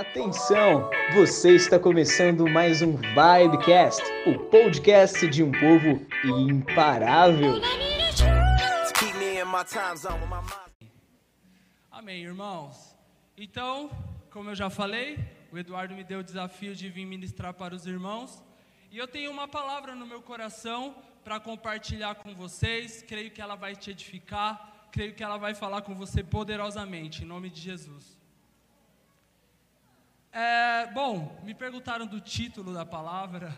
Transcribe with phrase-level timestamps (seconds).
[0.00, 7.60] Atenção, você está começando mais um Vibecast, o podcast de um povo imparável.
[11.90, 12.96] Amém, irmãos.
[13.36, 13.90] Então,
[14.30, 15.18] como eu já falei,
[15.52, 18.42] o Eduardo me deu o desafio de vir ministrar para os irmãos,
[18.90, 23.04] e eu tenho uma palavra no meu coração para compartilhar com vocês.
[23.06, 27.26] Creio que ela vai te edificar, creio que ela vai falar com você poderosamente, em
[27.26, 28.19] nome de Jesus.
[30.32, 33.52] É, bom, me perguntaram do título da palavra.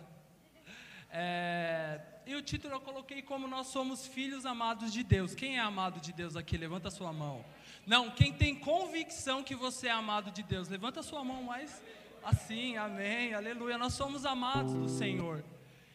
[1.10, 5.34] É, e o título eu coloquei como Nós somos filhos amados de Deus.
[5.34, 6.56] Quem é amado de Deus aqui?
[6.56, 7.44] Levanta a sua mão.
[7.86, 11.82] Não, quem tem convicção que você é amado de Deus, levanta a sua mão mais
[12.24, 13.76] assim, amém, aleluia.
[13.76, 15.44] Nós somos amados do Senhor.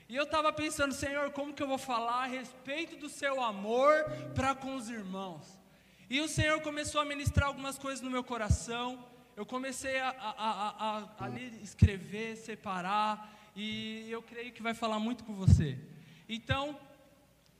[0.07, 4.03] E eu estava pensando, Senhor, como que eu vou falar a respeito do seu amor
[4.35, 5.59] para com os irmãos?
[6.07, 9.03] E o Senhor começou a ministrar algumas coisas no meu coração
[9.37, 11.29] eu comecei a, a, a, a,
[11.61, 15.77] escrever, separar, e eu creio que vai falar muito com você.
[16.27, 16.75] Então,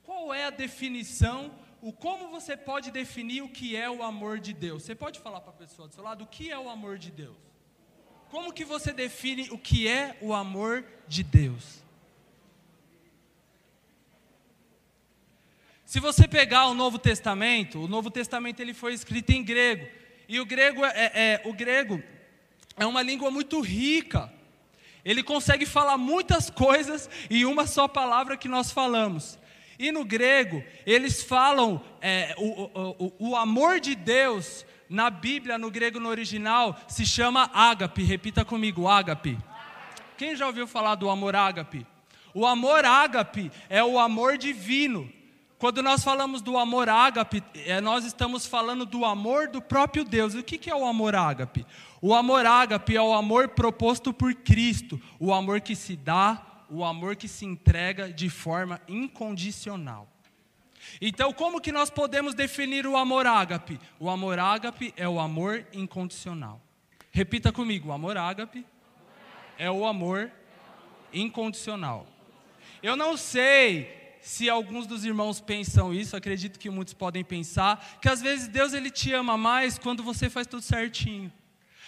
[0.01, 4.53] qual é a definição, o como você pode definir o que é o amor de
[4.53, 4.81] Deus?
[4.81, 7.11] Você pode falar para a pessoa do seu lado o que é o amor de
[7.11, 7.37] Deus?
[8.31, 11.83] Como que você define o que é o amor de Deus?
[15.85, 20.06] Se você pegar o Novo Testamento, o Novo Testamento ele foi escrito em grego.
[20.27, 22.01] E o grego é, é, é, o grego
[22.77, 24.31] é uma língua muito rica.
[25.05, 29.39] Ele consegue falar muitas coisas em uma só palavra que nós falamos.
[29.79, 35.69] E no grego, eles falam é, o, o, o amor de Deus na Bíblia, no
[35.69, 38.03] grego no original, se chama ágape.
[38.03, 39.37] Repita comigo, ágape.
[40.17, 41.85] Quem já ouviu falar do amor ágape?
[42.33, 45.11] O amor ágape é o amor divino.
[45.59, 50.35] Quando nós falamos do amor ágape, é, nós estamos falando do amor do próprio Deus.
[50.35, 51.65] O que é o amor ágape?
[51.99, 56.85] O amor ágape é o amor proposto por Cristo, o amor que se dá, o
[56.85, 60.07] amor que se entrega de forma incondicional.
[61.01, 63.79] Então, como que nós podemos definir o amor ágape?
[63.99, 66.61] O amor ágape é o amor incondicional.
[67.11, 68.63] Repita comigo: o amor ágape
[69.57, 70.31] é o amor
[71.11, 72.05] incondicional.
[72.83, 73.96] Eu não sei
[74.27, 78.73] se alguns dos irmãos pensam isso, acredito que muitos podem pensar, que às vezes Deus
[78.73, 81.31] ele te ama mais quando você faz tudo certinho.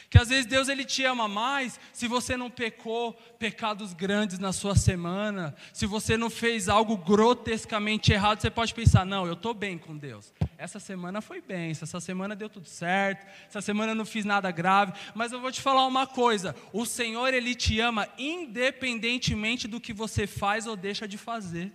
[0.10, 4.54] Que às vezes Deus ele te ama mais se você não pecou pecados grandes na
[4.54, 9.54] sua semana, se você não fez algo grotescamente errado, você pode pensar: não, eu estou
[9.54, 10.34] bem com Deus.
[10.58, 14.50] Essa semana foi bem, essa semana deu tudo certo, essa semana eu não fiz nada
[14.50, 14.94] grave.
[15.14, 19.92] Mas eu vou te falar uma coisa: o Senhor ele te ama independentemente do que
[19.92, 21.74] você faz ou deixa de fazer.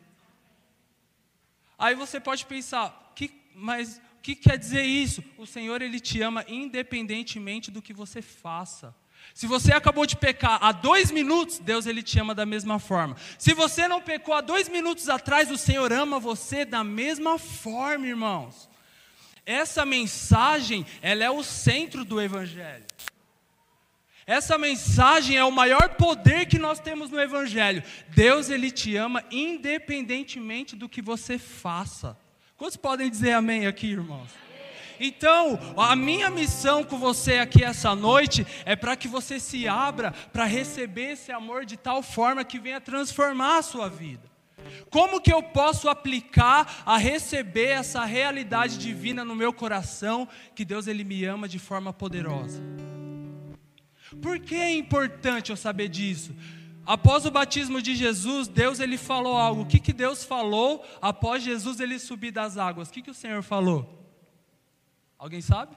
[1.78, 5.22] Aí você pode pensar, que, mas o que quer dizer isso?
[5.38, 8.94] O Senhor ele te ama independentemente do que você faça.
[9.32, 13.16] Se você acabou de pecar há dois minutos, Deus ele te ama da mesma forma.
[13.38, 18.06] Se você não pecou há dois minutos atrás, o Senhor ama você da mesma forma,
[18.06, 18.68] irmãos.
[19.46, 22.84] Essa mensagem, ela é o centro do Evangelho.
[24.26, 27.82] Essa mensagem é o maior poder que nós temos no Evangelho.
[28.08, 32.16] Deus, Ele te ama independentemente do que você faça.
[32.56, 34.30] Quantos podem dizer amém aqui, irmãos?
[34.98, 40.12] Então, a minha missão com você aqui essa noite é para que você se abra
[40.32, 44.32] para receber esse amor de tal forma que venha transformar a sua vida.
[44.88, 50.86] Como que eu posso aplicar a receber essa realidade divina no meu coração que Deus
[50.86, 52.62] ele me ama de forma poderosa?
[54.20, 56.34] Por que é importante eu saber disso?
[56.86, 59.62] Após o batismo de Jesus, Deus ele falou algo.
[59.62, 62.88] O que, que Deus falou após Jesus ele subir das águas?
[62.88, 64.04] O que, que o Senhor falou?
[65.18, 65.74] Alguém sabe?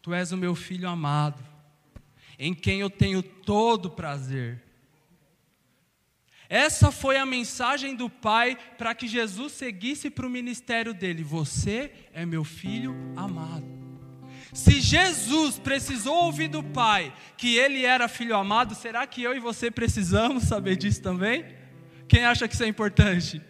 [0.00, 1.40] Tu és o meu filho amado,
[2.36, 4.60] em quem eu tenho todo prazer.
[6.48, 11.22] Essa foi a mensagem do Pai para que Jesus seguisse para o ministério dele.
[11.22, 13.91] Você é meu filho amado.
[14.52, 19.40] Se Jesus precisou ouvir do Pai que ele era filho amado, será que eu e
[19.40, 21.46] você precisamos saber disso também?
[22.06, 23.40] Quem acha que isso é importante?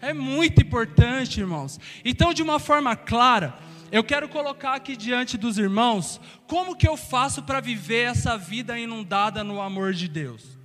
[0.00, 1.78] É muito importante, irmãos.
[2.04, 3.56] Então, de uma forma clara,
[3.92, 8.76] eu quero colocar aqui diante dos irmãos como que eu faço para viver essa vida
[8.76, 10.58] inundada no amor de Deus.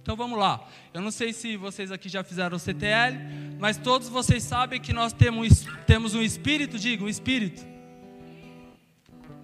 [0.00, 0.66] Então vamos lá.
[0.94, 3.18] Eu não sei se vocês aqui já fizeram o CTL,
[3.58, 7.70] mas todos vocês sabem que nós temos, temos um espírito, diga, um espírito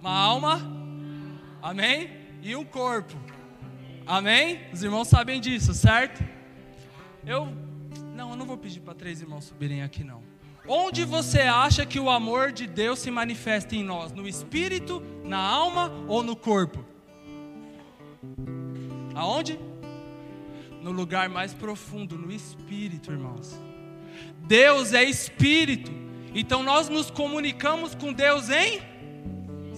[0.07, 0.61] uma alma,
[1.61, 2.09] amém?
[2.41, 3.13] E um corpo,
[4.05, 4.61] amém?
[4.71, 6.23] Os irmãos sabem disso, certo?
[7.25, 7.49] Eu,
[8.15, 10.23] não, eu não vou pedir para três irmãos subirem aqui, não.
[10.65, 14.13] Onde você acha que o amor de Deus se manifesta em nós?
[14.13, 16.85] No espírito, na alma ou no corpo?
[19.13, 19.59] Aonde?
[20.81, 23.59] No lugar mais profundo, no espírito, irmãos.
[24.39, 25.91] Deus é espírito.
[26.33, 28.95] Então nós nos comunicamos com Deus em.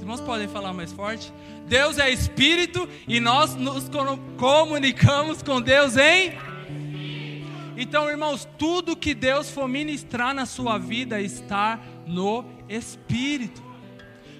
[0.10, 1.32] Os irmãos podem falar mais forte?
[1.68, 3.88] Deus é espírito e nós nos
[4.38, 6.34] comunicamos com Deus em
[7.78, 13.64] então, irmãos, tudo que Deus for ministrar na sua vida está no Espírito.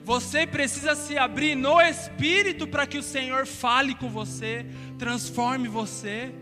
[0.04, 4.66] Você precisa se abrir no Espírito para que o Senhor fale com você,
[4.98, 6.34] transforme você.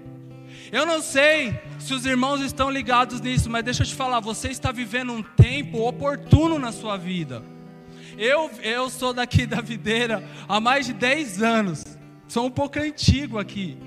[0.72, 4.48] Eu não sei se os irmãos estão ligados nisso, mas deixa eu te falar, você
[4.48, 7.57] está vivendo um tempo oportuno na sua vida.
[8.18, 11.84] Eu, eu sou daqui da videira há mais de 10 anos,
[12.28, 13.78] sou um pouco antigo aqui.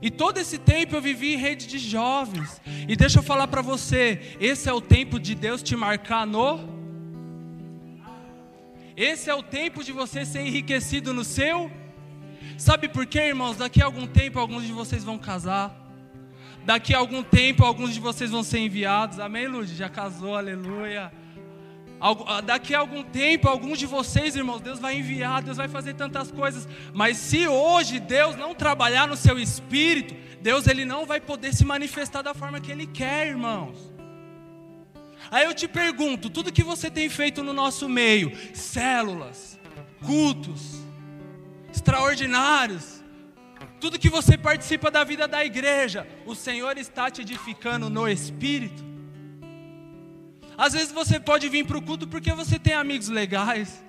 [0.00, 2.60] E todo esse tempo eu vivi em rede de jovens.
[2.86, 6.60] E deixa eu falar para você, esse é o tempo de Deus te marcar no
[8.96, 11.70] Esse é o tempo de você ser enriquecido no seu
[12.58, 13.56] Sabe por quê, irmãos?
[13.56, 15.72] Daqui a algum tempo alguns de vocês vão casar.
[16.64, 19.20] Daqui a algum tempo alguns de vocês vão ser enviados.
[19.20, 19.72] Amém, Lud?
[19.76, 21.12] Já casou, aleluia.
[22.00, 25.94] Ah, daqui a algum tempo, alguns de vocês, irmãos, Deus vai enviar, Deus vai fazer
[25.94, 26.68] tantas coisas.
[26.94, 31.64] Mas se hoje Deus não trabalhar no seu espírito, Deus ele não vai poder se
[31.64, 33.76] manifestar da forma que Ele quer, irmãos.
[35.30, 39.58] Aí eu te pergunto, tudo que você tem feito no nosso meio, células,
[40.06, 40.80] cultos,
[41.72, 43.02] extraordinários,
[43.80, 48.87] tudo que você participa da vida da igreja, o Senhor está te edificando no espírito?
[50.58, 53.80] Às vezes você pode vir para o culto porque você tem amigos legais.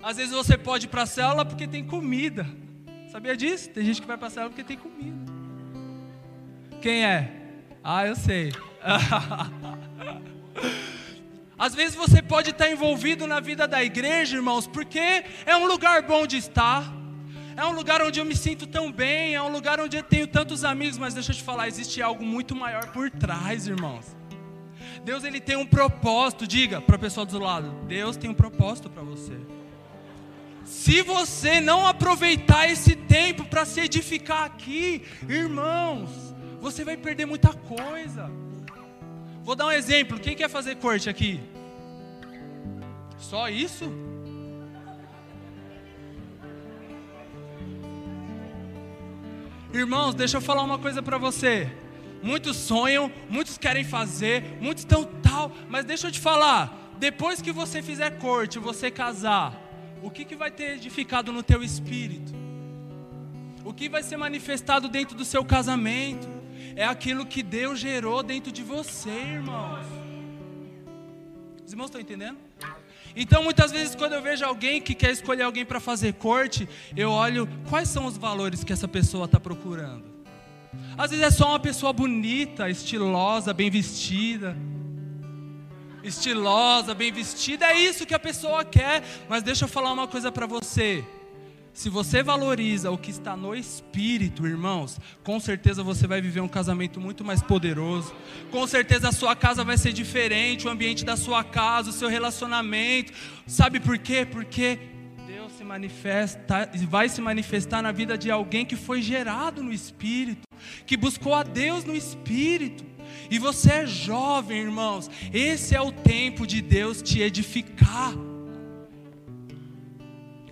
[0.00, 2.46] Às vezes você pode ir para a célula porque tem comida.
[3.10, 3.68] Sabia disso?
[3.70, 5.32] Tem gente que vai para a célula porque tem comida.
[6.80, 7.28] Quem é?
[7.82, 8.52] Ah, eu sei.
[11.58, 16.02] Às vezes você pode estar envolvido na vida da igreja, irmãos, porque é um lugar
[16.02, 16.84] bom de estar.
[17.56, 20.26] É um lugar onde eu me sinto tão bem, é um lugar onde eu tenho
[20.26, 24.21] tantos amigos, mas deixa eu te falar, existe algo muito maior por trás, irmãos.
[25.04, 26.46] Deus ele tem um propósito.
[26.46, 29.36] Diga para a pessoa do lado: Deus tem um propósito para você.
[30.64, 36.10] Se você não aproveitar esse tempo para se edificar aqui, irmãos,
[36.60, 38.30] você vai perder muita coisa.
[39.42, 40.20] Vou dar um exemplo.
[40.20, 41.40] Quem quer fazer corte aqui?
[43.18, 43.92] Só isso?
[49.72, 51.70] Irmãos, deixa eu falar uma coisa para você.
[52.22, 57.50] Muitos sonham, muitos querem fazer, muitos estão tal, mas deixa eu te falar, depois que
[57.50, 59.60] você fizer corte, você casar,
[60.02, 62.32] o que, que vai ter edificado no teu espírito?
[63.64, 66.28] O que vai ser manifestado dentro do seu casamento?
[66.76, 69.84] É aquilo que Deus gerou dentro de você, irmãos.
[71.64, 72.38] Os irmãos estão entendendo?
[73.14, 77.10] Então, muitas vezes, quando eu vejo alguém que quer escolher alguém para fazer corte, eu
[77.10, 80.11] olho quais são os valores que essa pessoa está procurando.
[80.96, 84.56] Às vezes é só uma pessoa bonita, estilosa, bem vestida.
[86.02, 89.02] Estilosa, bem vestida, é isso que a pessoa quer.
[89.28, 91.04] Mas deixa eu falar uma coisa para você.
[91.72, 96.48] Se você valoriza o que está no espírito, irmãos, com certeza você vai viver um
[96.48, 98.12] casamento muito mais poderoso.
[98.50, 102.10] Com certeza a sua casa vai ser diferente, o ambiente da sua casa, o seu
[102.10, 103.12] relacionamento.
[103.46, 104.26] Sabe por quê?
[104.30, 104.78] Porque
[105.72, 110.42] Deus se manifesta, vai se manifestar na vida de alguém que foi gerado no espírito
[110.86, 112.84] que buscou a Deus no espírito.
[113.30, 115.10] E você é jovem, irmãos.
[115.32, 118.12] Esse é o tempo de Deus te edificar.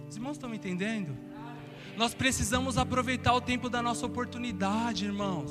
[0.08, 1.16] Os irmãos estão me entendendo?
[1.96, 5.50] Nós precisamos aproveitar o tempo da nossa oportunidade, irmãos.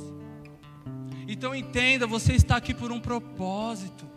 [1.27, 4.08] Então entenda, você está aqui por um propósito.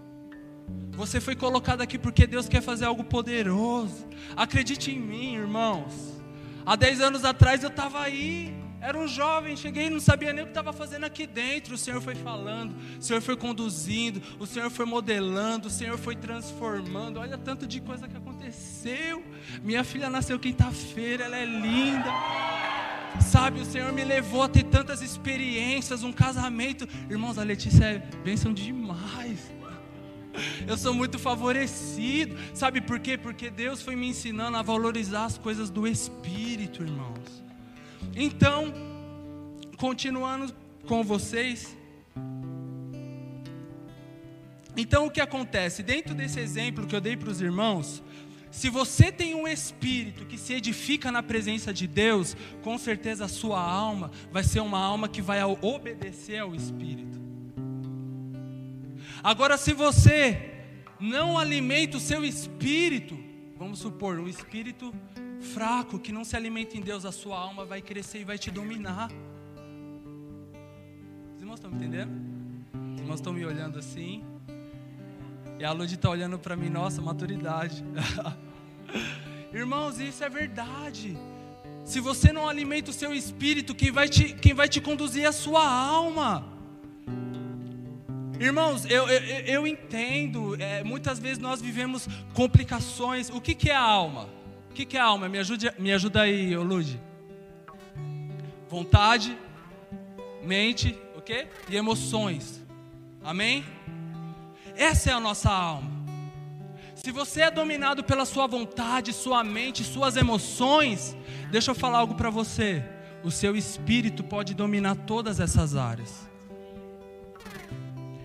[1.02, 4.06] Você foi colocado aqui porque Deus quer fazer algo poderoso.
[4.36, 6.22] Acredite em mim, irmãos.
[6.64, 8.54] Há 10 anos atrás eu estava aí.
[8.80, 11.74] Era um jovem, cheguei e não sabia nem o que estava fazendo aqui dentro.
[11.74, 16.14] O Senhor foi falando, o Senhor foi conduzindo, o Senhor foi modelando, o Senhor foi
[16.14, 17.18] transformando.
[17.18, 19.24] Olha tanto de coisa que aconteceu.
[19.60, 22.12] Minha filha nasceu quinta-feira, ela é linda.
[23.20, 26.88] Sabe, o Senhor me levou a ter tantas experiências, um casamento.
[27.10, 29.61] Irmãos, a Letícia é bênção demais.
[30.66, 32.36] Eu sou muito favorecido.
[32.54, 33.16] Sabe por quê?
[33.16, 37.42] Porque Deus foi me ensinando a valorizar as coisas do Espírito, irmãos.
[38.14, 38.72] Então,
[39.76, 40.54] continuando
[40.86, 41.76] com vocês.
[44.76, 45.82] Então, o que acontece?
[45.82, 48.02] Dentro desse exemplo que eu dei para os irmãos,
[48.50, 53.28] se você tem um espírito que se edifica na presença de Deus, com certeza a
[53.28, 57.18] sua alma vai ser uma alma que vai obedecer ao espírito.
[59.22, 60.50] Agora, se você
[60.98, 63.16] não alimenta o seu espírito,
[63.56, 64.92] vamos supor, um espírito
[65.54, 68.50] fraco que não se alimenta em Deus, a sua alma vai crescer e vai te
[68.50, 69.10] dominar.
[71.36, 72.12] Os irmãos estão me entendendo?
[72.94, 74.24] Os irmãos estão me olhando assim.
[75.58, 77.84] E a Lud está olhando para mim, nossa, maturidade.
[79.54, 81.16] Irmãos, isso é verdade.
[81.84, 85.26] Se você não alimenta o seu espírito, quem vai te, quem vai te conduzir é
[85.26, 86.51] a sua alma.
[88.42, 93.30] Irmãos, eu, eu, eu entendo, é, muitas vezes nós vivemos complicações.
[93.30, 94.28] O que, que é a alma?
[94.68, 95.28] O que, que é a alma?
[95.28, 97.00] Me ajude, me ajuda aí, Lude.
[98.68, 99.38] Vontade,
[100.42, 101.46] mente, o quê?
[101.70, 102.60] E emoções.
[103.22, 103.64] Amém?
[104.74, 105.88] Essa é a nossa alma.
[106.96, 111.16] Se você é dominado pela sua vontade, sua mente, suas emoções,
[111.52, 112.84] deixa eu falar algo para você.
[113.22, 116.31] O seu espírito pode dominar todas essas áreas.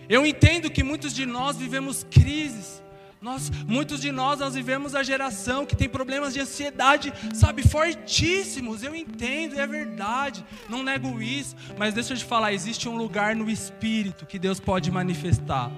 [0.10, 2.82] Eu entendo que muitos de nós vivemos crises.
[3.20, 8.84] Nós, muitos de nós, nós vivemos a geração que tem problemas de ansiedade, sabe, fortíssimos.
[8.84, 13.36] Eu entendo, é verdade, não nego isso, mas deixa eu te falar: existe um lugar
[13.36, 15.72] no espírito que Deus pode manifestar.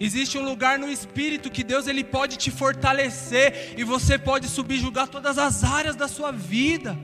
[0.00, 5.06] Existe um lugar no espírito que Deus ele pode te fortalecer e você pode subjugar
[5.06, 6.98] todas as áreas da sua vida.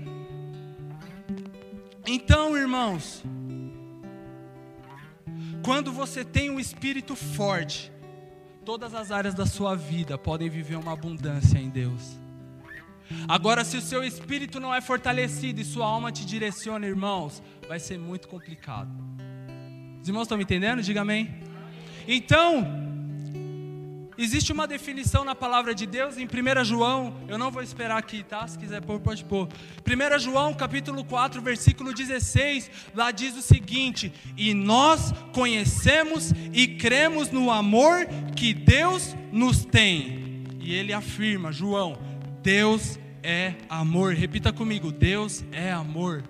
[2.04, 3.23] Então, irmãos,
[5.67, 7.91] quando você tem um espírito forte,
[8.65, 12.17] todas as áreas da sua vida podem viver uma abundância em Deus.
[13.27, 17.81] Agora, se o seu espírito não é fortalecido e sua alma te direciona, irmãos, vai
[17.81, 18.93] ser muito complicado.
[20.01, 20.81] Os irmãos estão me entendendo?
[20.83, 21.35] Diga amém.
[22.07, 22.86] Então,
[24.19, 28.23] existe uma definição na palavra de Deus em 1 João, eu não vou esperar aqui,
[28.23, 28.47] tá?
[28.47, 29.49] Se quiser pôr, pode pôr.
[29.87, 37.31] 1 João, capítulo 4, versículo 16, lá diz o seguinte: E nós conhecemos e cremos
[37.31, 40.45] no amor que Deus nos tem.
[40.61, 41.99] E ele afirma, João,
[42.43, 44.15] Deus é amor.
[44.15, 46.23] Repita comigo: Deus é amor.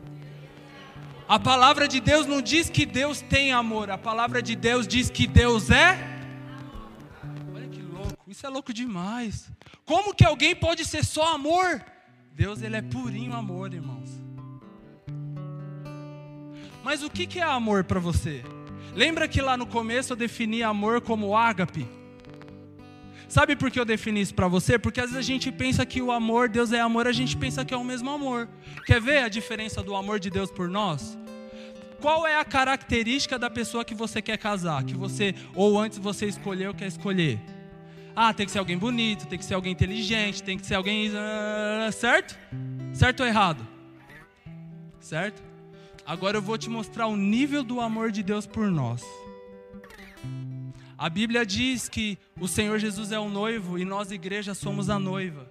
[1.29, 5.11] A palavra de Deus não diz que Deus tem amor, a palavra de Deus diz
[5.11, 6.16] que Deus é.
[8.37, 9.51] Que isso é louco demais.
[9.87, 11.83] Como que alguém pode ser só amor?
[12.33, 14.11] Deus ele é purinho amor, irmãos.
[16.85, 18.45] Mas o que é amor para você?
[18.95, 21.89] Lembra que lá no começo eu defini amor como ágape?
[23.27, 24.79] Sabe por que eu defini isso para você?
[24.79, 27.65] Porque às vezes a gente pensa que o amor, Deus é amor, a gente pensa
[27.65, 28.51] que é o mesmo amor.
[28.85, 31.17] Quer ver a diferença do amor de Deus por nós?
[32.03, 34.85] Qual é a característica da pessoa que você quer casar?
[34.85, 37.56] Que você, ou antes você escolheu, quer escolher?
[38.19, 41.13] Ah, tem que ser alguém bonito, tem que ser alguém inteligente, tem que ser alguém.
[41.15, 42.35] Ah, certo?
[42.95, 43.67] Certo ou errado?
[44.99, 45.43] Certo?
[46.07, 49.03] Agora eu vou te mostrar o nível do amor de Deus por nós.
[50.97, 54.99] A Bíblia diz que o Senhor Jesus é o noivo e nós, igreja, somos a
[54.99, 55.47] noiva.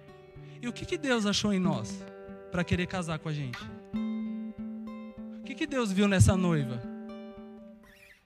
[0.60, 2.02] E o que, que Deus achou em nós
[2.50, 3.62] para querer casar com a gente?
[5.40, 6.82] O que, que Deus viu nessa noiva?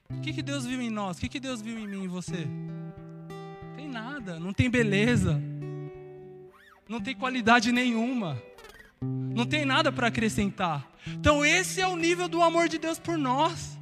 [0.09, 1.17] O que, que Deus viu em nós?
[1.17, 2.47] O que, que Deus viu em mim e você?
[3.81, 5.41] Tem nada, não tem beleza,
[6.87, 8.39] não tem qualidade nenhuma,
[9.01, 10.87] não tem nada para acrescentar.
[11.07, 13.79] Então, esse é o nível do amor de Deus por nós.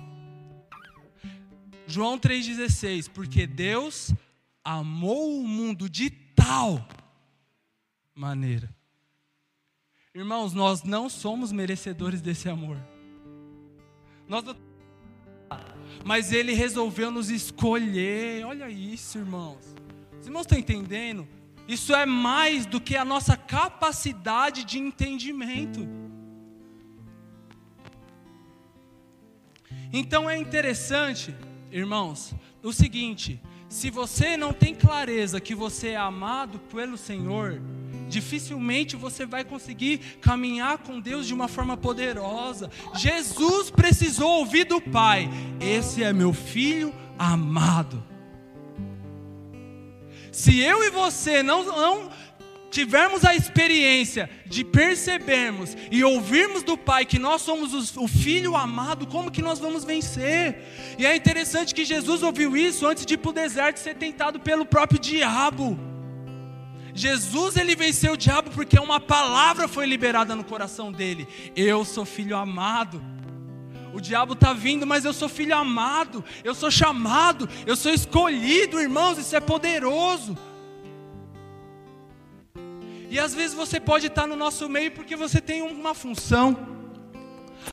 [1.86, 4.14] João 3,16: Porque Deus
[4.64, 6.88] amou o mundo de tal
[8.16, 8.74] maneira.
[10.16, 12.78] Irmãos, nós não somos merecedores desse amor.
[14.30, 14.56] Nós não...
[16.06, 18.46] Mas Ele resolveu nos escolher.
[18.46, 19.79] Olha isso, irmãos.
[20.30, 21.28] Os irmãos estão entendendo?
[21.68, 25.90] Isso é mais do que a nossa capacidade de entendimento.
[29.92, 31.34] Então é interessante
[31.72, 37.60] irmãos, o seguinte: se você não tem clareza que você é amado pelo Senhor,
[38.08, 42.70] dificilmente você vai conseguir caminhar com Deus de uma forma poderosa.
[42.94, 45.28] Jesus precisou ouvir do Pai:
[45.60, 48.09] Esse é meu filho amado.
[50.40, 52.10] Se eu e você não, não
[52.72, 59.06] tivermos a experiência de percebermos e ouvirmos do Pai que nós somos o Filho amado,
[59.06, 60.96] como que nós vamos vencer?
[60.98, 64.40] E é interessante que Jesus ouviu isso antes de ir para o deserto ser tentado
[64.40, 65.78] pelo próprio diabo.
[66.94, 72.06] Jesus ele venceu o diabo porque uma palavra foi liberada no coração dele: Eu sou
[72.06, 73.04] filho amado.
[74.00, 78.80] O diabo está vindo, mas eu sou filho amado, eu sou chamado, eu sou escolhido,
[78.80, 80.38] irmãos, isso é poderoso.
[83.10, 86.58] E às vezes você pode estar no nosso meio porque você tem uma função.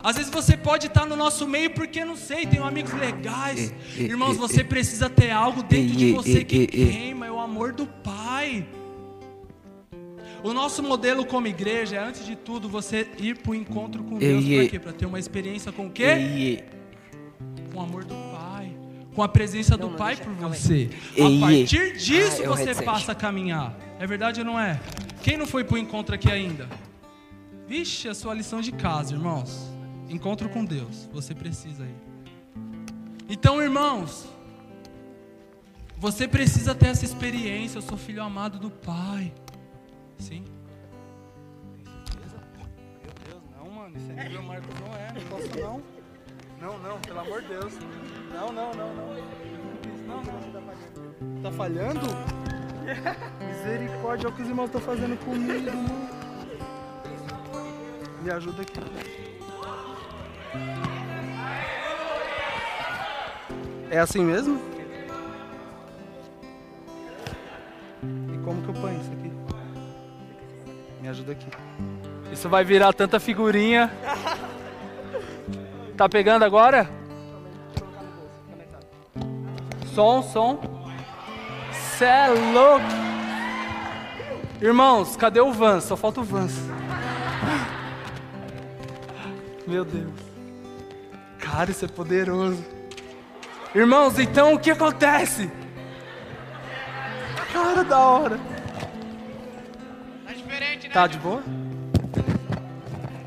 [0.01, 3.73] Às vezes você pode estar no nosso meio porque não sei, tem amigos legais.
[3.97, 8.67] Irmãos, você precisa ter algo dentro de você que queima, é o amor do Pai.
[10.43, 14.19] O nosso modelo como igreja é, antes de tudo, você ir para o encontro com
[14.19, 14.45] Deus.
[14.45, 14.79] Para quê?
[14.79, 16.65] Para ter uma experiência com o quê?
[17.73, 18.77] Com o amor do Pai.
[19.15, 20.91] Com a presença do Pai por você.
[21.15, 23.77] A partir disso ah, você passa a caminhar.
[23.99, 24.81] É verdade ou não é?
[25.23, 26.69] Quem não foi para o encontro aqui ainda?
[27.67, 29.73] Vixe, a sua lição de casa, irmãos.
[30.09, 31.09] Encontro com Deus.
[31.13, 32.07] Você precisa ir.
[33.29, 34.29] Então, irmãos,
[35.97, 37.79] você precisa ter essa experiência.
[37.79, 39.33] Eu sou filho amado do Pai.
[40.19, 40.45] Sim?
[41.85, 42.39] Tem certeza?
[43.03, 43.97] Meu Deus, não, mano.
[43.97, 45.13] Isso é meu Marcos não é.
[45.13, 45.83] Não posso não.
[46.61, 47.75] Não, não, pelo amor de Deus.
[48.33, 49.15] Não, não, não, não.
[50.07, 51.43] Não, não.
[51.43, 52.01] Tá falhando?
[52.01, 52.47] Tá?
[53.45, 55.71] Misericórdia, olha o que os irmãos estão fazendo comigo.
[58.23, 58.81] Me ajuda aqui.
[63.91, 64.61] É assim mesmo?
[68.03, 69.26] E como que eu ponho isso aqui?
[71.07, 71.47] Me ajuda aqui.
[72.33, 73.89] Isso vai virar tanta figurinha.
[75.97, 76.91] Tá pegando agora?
[79.95, 80.61] Som, som.
[81.73, 82.85] Cê é louco.
[84.61, 85.85] Irmãos, cadê o Vans?
[85.85, 86.53] Só falta o Vans.
[89.67, 90.13] Meu Deus.
[91.39, 92.63] Cara, isso é poderoso.
[93.75, 95.51] Irmãos, então o que acontece?
[97.55, 98.56] Cara, da hora.
[100.97, 101.43] Tá de boa?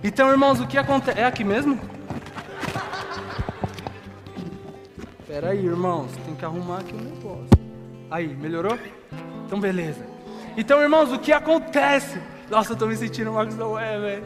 [0.04, 1.20] Então, irmãos, o que acontece?
[1.20, 1.80] É aqui mesmo?
[5.28, 7.50] Pera aí, irmãos, tem que arrumar aqui o um negócio.
[8.10, 8.76] Aí, melhorou?
[9.46, 10.04] Então, beleza.
[10.58, 12.20] Então, irmãos, o que acontece?
[12.50, 14.24] Nossa, eu tô me sentindo Marcos Noé, velho.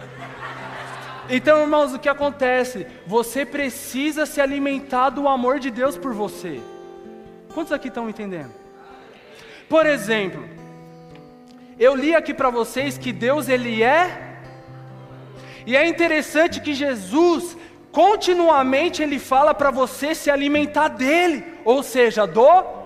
[1.30, 2.88] Então, irmãos, o que acontece?
[3.06, 6.62] Você precisa se alimentar do amor de Deus por você.
[7.54, 8.54] Quantos aqui estão entendendo?
[9.68, 10.53] Por exemplo,
[11.80, 14.39] eu li aqui para vocês que Deus ele é
[15.65, 17.58] e é interessante que Jesus
[17.92, 22.84] continuamente ele fala para você se alimentar dele, ou seja, do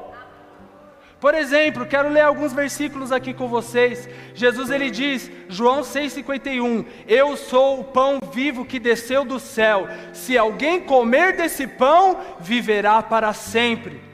[1.20, 4.08] por exemplo, quero ler alguns versículos aqui com vocês.
[4.36, 9.88] Jesus ele diz, João 6:51, Eu sou o pão vivo que desceu do céu.
[10.14, 14.07] Se alguém comer desse pão, viverá para sempre.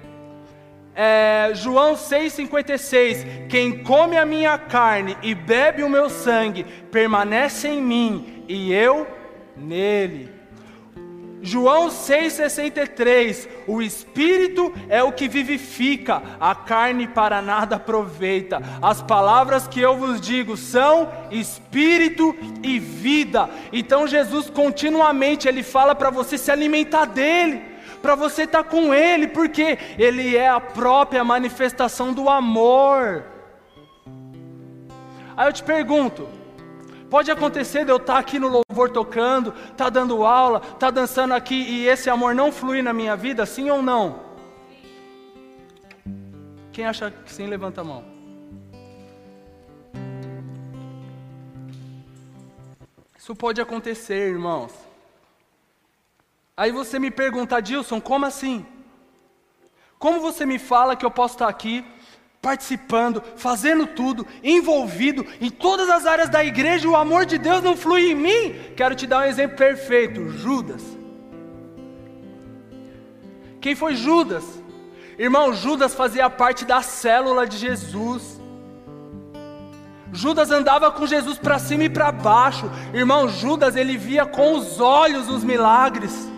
[0.95, 7.81] É, João 6,56: Quem come a minha carne e bebe o meu sangue, permanece em
[7.81, 9.07] mim, e eu
[9.55, 10.43] nele.
[11.45, 18.61] João 6,63: O Espírito é o que vivifica, a carne para nada aproveita.
[18.81, 23.49] As palavras que eu vos digo são Espírito e vida.
[23.73, 27.61] Então Jesus continuamente ele fala para você se alimentar dele,
[28.03, 33.23] para você estar tá com ele, porque ele é a própria manifestação do amor.
[35.35, 36.27] Aí eu te pergunto,
[37.13, 41.53] Pode acontecer de eu estar aqui no louvor tocando, tá dando aula, tá dançando aqui
[41.53, 44.19] e esse amor não fluir na minha vida, sim ou não?
[46.71, 48.03] Quem acha que sim, levanta a mão.
[53.15, 54.73] Isso pode acontecer, irmãos.
[56.55, 58.65] Aí você me pergunta, Dilson, como assim?
[59.97, 61.83] Como você me fala que eu posso estar aqui
[62.41, 67.75] participando, fazendo tudo, envolvido em todas as áreas da igreja, o amor de Deus não
[67.75, 68.55] flui em mim.
[68.75, 70.83] Quero te dar um exemplo perfeito: Judas.
[73.59, 74.43] Quem foi Judas?
[75.17, 78.39] Irmão, Judas fazia parte da célula de Jesus.
[80.11, 82.69] Judas andava com Jesus para cima e para baixo.
[82.93, 86.32] Irmão, Judas ele via com os olhos os milagres.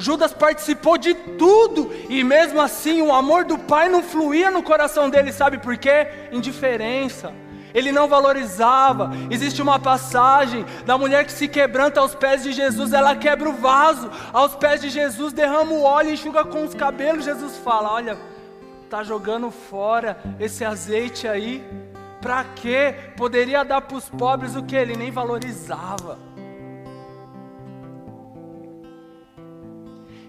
[0.00, 5.10] Judas participou de tudo e mesmo assim o amor do pai não fluía no coração
[5.10, 6.08] dele, sabe por quê?
[6.32, 7.32] Indiferença.
[7.72, 9.12] Ele não valorizava.
[9.30, 13.52] Existe uma passagem da mulher que se quebranta aos pés de Jesus, ela quebra o
[13.52, 17.24] vaso, aos pés de Jesus, derrama o óleo, enxuga com os cabelos.
[17.24, 18.18] Jesus fala: Olha,
[18.88, 21.64] tá jogando fora esse azeite aí.
[22.20, 22.94] Para quê?
[23.16, 26.18] Poderia dar para os pobres o que ele nem valorizava.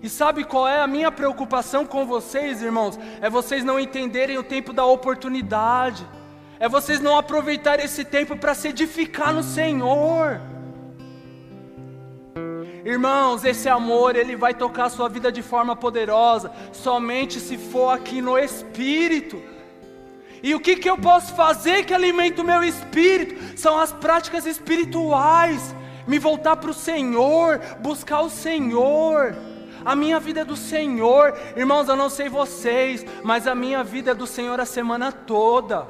[0.03, 2.99] E sabe qual é a minha preocupação com vocês, irmãos?
[3.21, 6.07] É vocês não entenderem o tempo da oportunidade.
[6.59, 10.41] É vocês não aproveitarem esse tempo para se edificar no Senhor.
[12.83, 17.89] Irmãos, esse amor, ele vai tocar a sua vida de forma poderosa, somente se for
[17.89, 19.39] aqui no Espírito.
[20.41, 23.59] E o que, que eu posso fazer que alimenta o meu espírito?
[23.59, 25.75] São as práticas espirituais,
[26.07, 29.35] me voltar para o Senhor, buscar o Senhor.
[29.83, 31.37] A minha vida é do Senhor.
[31.55, 35.87] Irmãos, eu não sei vocês, mas a minha vida é do Senhor a semana toda.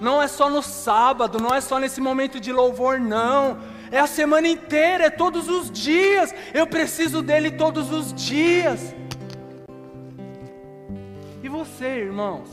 [0.00, 3.58] Não é só no sábado, não é só nesse momento de louvor, não.
[3.90, 6.34] É a semana inteira, é todos os dias.
[6.54, 8.94] Eu preciso dele todos os dias.
[11.42, 12.48] E você, irmãos?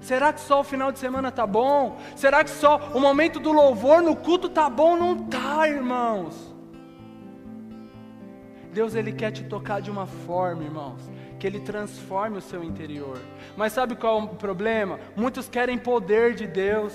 [0.00, 1.98] Será que só o final de semana tá bom?
[2.14, 4.96] Será que só o momento do louvor no culto tá bom?
[4.96, 6.53] Não tá, irmãos.
[8.74, 11.00] Deus ele quer te tocar de uma forma, irmãos,
[11.38, 13.18] que ele transforme o seu interior.
[13.56, 14.98] Mas sabe qual é o problema?
[15.16, 16.92] Muitos querem poder de Deus.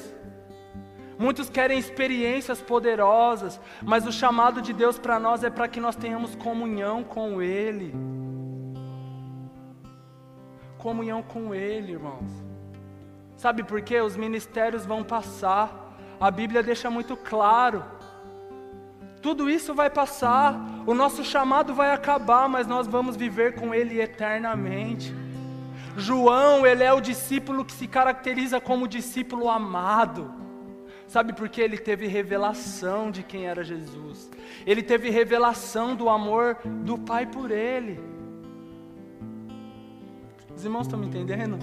[1.18, 5.96] Muitos querem experiências poderosas, mas o chamado de Deus para nós é para que nós
[5.96, 7.94] tenhamos comunhão com Ele.
[10.78, 12.32] Comunhão com Ele, irmãos.
[13.36, 14.00] Sabe por quê?
[14.02, 17.84] Os ministérios vão passar, a Bíblia deixa muito claro.
[19.22, 20.56] Tudo isso vai passar,
[20.86, 25.14] o nosso chamado vai acabar, mas nós vamos viver com Ele eternamente.
[25.98, 30.34] João, ele é o discípulo que se caracteriza como discípulo amado.
[31.08, 31.62] Sabe por quê?
[31.62, 34.30] Ele teve revelação de quem era Jesus.
[34.66, 38.00] Ele teve revelação do amor do Pai por ele.
[40.56, 41.58] Os irmãos estão me entendendo?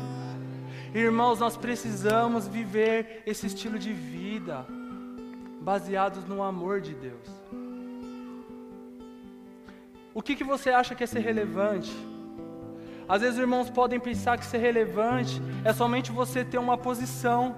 [0.94, 4.66] Irmãos, nós precisamos viver esse estilo de vida
[5.60, 7.28] baseados no amor de Deus.
[10.18, 11.94] O que, que você acha que é ser relevante?
[13.06, 17.54] Às vezes os irmãos podem pensar que ser relevante é somente você ter uma posição,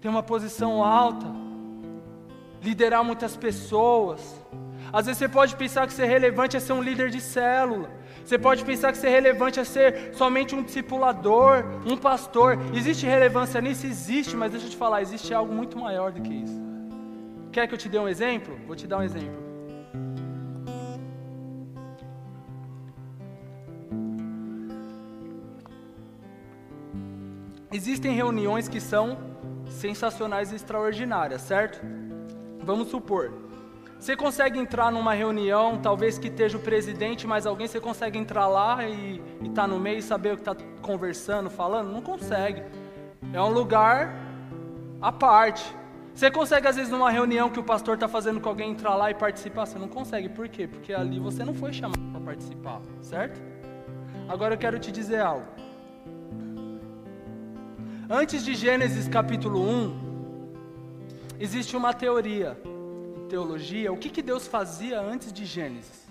[0.00, 1.26] ter uma posição alta,
[2.62, 4.42] liderar muitas pessoas.
[4.90, 7.90] Às vezes você pode pensar que ser relevante é ser um líder de célula.
[8.24, 12.58] Você pode pensar que ser relevante é ser somente um discipulador, um pastor.
[12.72, 13.86] Existe relevância nisso?
[13.86, 16.58] Existe, mas deixa eu te falar, existe algo muito maior do que isso.
[17.52, 18.58] Quer que eu te dê um exemplo?
[18.66, 19.45] Vou te dar um exemplo.
[27.72, 29.18] Existem reuniões que são
[29.68, 31.80] sensacionais e extraordinárias, certo?
[32.62, 33.32] Vamos supor.
[33.98, 38.46] Você consegue entrar numa reunião, talvez que esteja o presidente, mas alguém você consegue entrar
[38.46, 41.90] lá e estar tá no meio e saber o que está conversando, falando?
[41.90, 42.62] Não consegue.
[43.32, 44.14] É um lugar
[45.00, 45.64] à parte.
[46.14, 49.10] Você consegue, às vezes, numa reunião que o pastor está fazendo com alguém, entrar lá
[49.10, 49.66] e participar?
[49.66, 50.28] Você não consegue.
[50.28, 50.68] Por quê?
[50.68, 53.40] Porque ali você não foi chamado para participar, certo?
[54.28, 55.55] Agora eu quero te dizer algo.
[58.08, 62.56] Antes de Gênesis capítulo 1, existe uma teoria,
[63.28, 66.06] teologia, o que, que Deus fazia antes de Gênesis?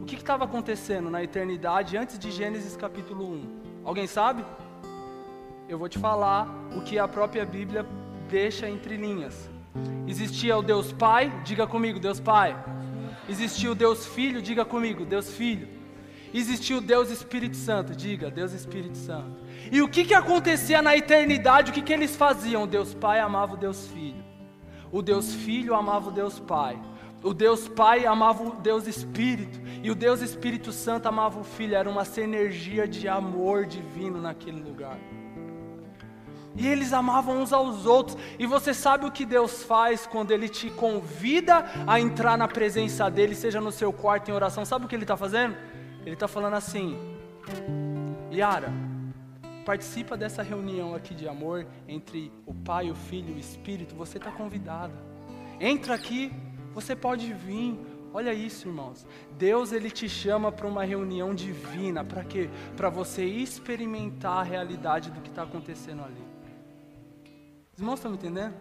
[0.00, 3.60] O que estava acontecendo na eternidade antes de Gênesis capítulo 1?
[3.84, 4.44] Alguém sabe?
[5.68, 6.46] Eu vou te falar
[6.76, 7.84] o que a própria Bíblia
[8.28, 9.50] deixa entre linhas.
[10.06, 12.56] Existia o Deus Pai, diga comigo, Deus Pai.
[13.28, 15.66] Existia o Deus Filho, diga comigo, Deus Filho.
[16.32, 19.43] Existia o Deus Espírito Santo, diga, Deus Espírito Santo.
[19.70, 21.70] E o que, que acontecia na eternidade?
[21.70, 22.64] O que, que eles faziam?
[22.64, 24.22] O Deus Pai amava o Deus Filho.
[24.92, 26.78] O Deus Filho amava o Deus Pai.
[27.22, 29.58] O Deus Pai amava o Deus Espírito.
[29.82, 31.74] E o Deus Espírito Santo amava o Filho.
[31.74, 34.98] Era uma sinergia de amor divino naquele lugar.
[36.56, 38.16] E eles amavam uns aos outros.
[38.38, 43.10] E você sabe o que Deus faz quando Ele te convida a entrar na presença
[43.10, 44.64] dEle, seja no seu quarto em oração?
[44.64, 45.56] Sabe o que Ele está fazendo?
[46.04, 46.96] Ele está falando assim:
[48.32, 48.72] Yara,
[49.64, 53.94] participa dessa reunião aqui de amor entre o Pai, o Filho e o Espírito.
[53.94, 54.94] Você está convidada.
[55.58, 56.32] Entra aqui,
[56.72, 57.78] você pode vir.
[58.12, 59.06] Olha isso, irmãos.
[59.36, 62.04] Deus ele te chama para uma reunião divina.
[62.04, 62.48] Para quê?
[62.76, 66.24] Para você experimentar a realidade do que está acontecendo ali.
[67.72, 68.54] Os irmãos estão me entendendo?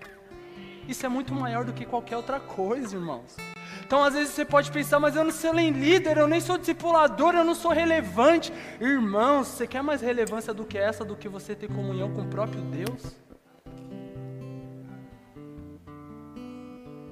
[0.88, 3.38] Isso é muito maior do que qualquer outra coisa, irmãos.
[3.86, 6.58] Então, às vezes você pode pensar, mas eu não sou nem líder, eu nem sou
[6.58, 8.52] discipulador, eu não sou relevante.
[8.80, 12.28] Irmãos, você quer mais relevância do que essa, do que você ter comunhão com o
[12.28, 13.15] próprio Deus?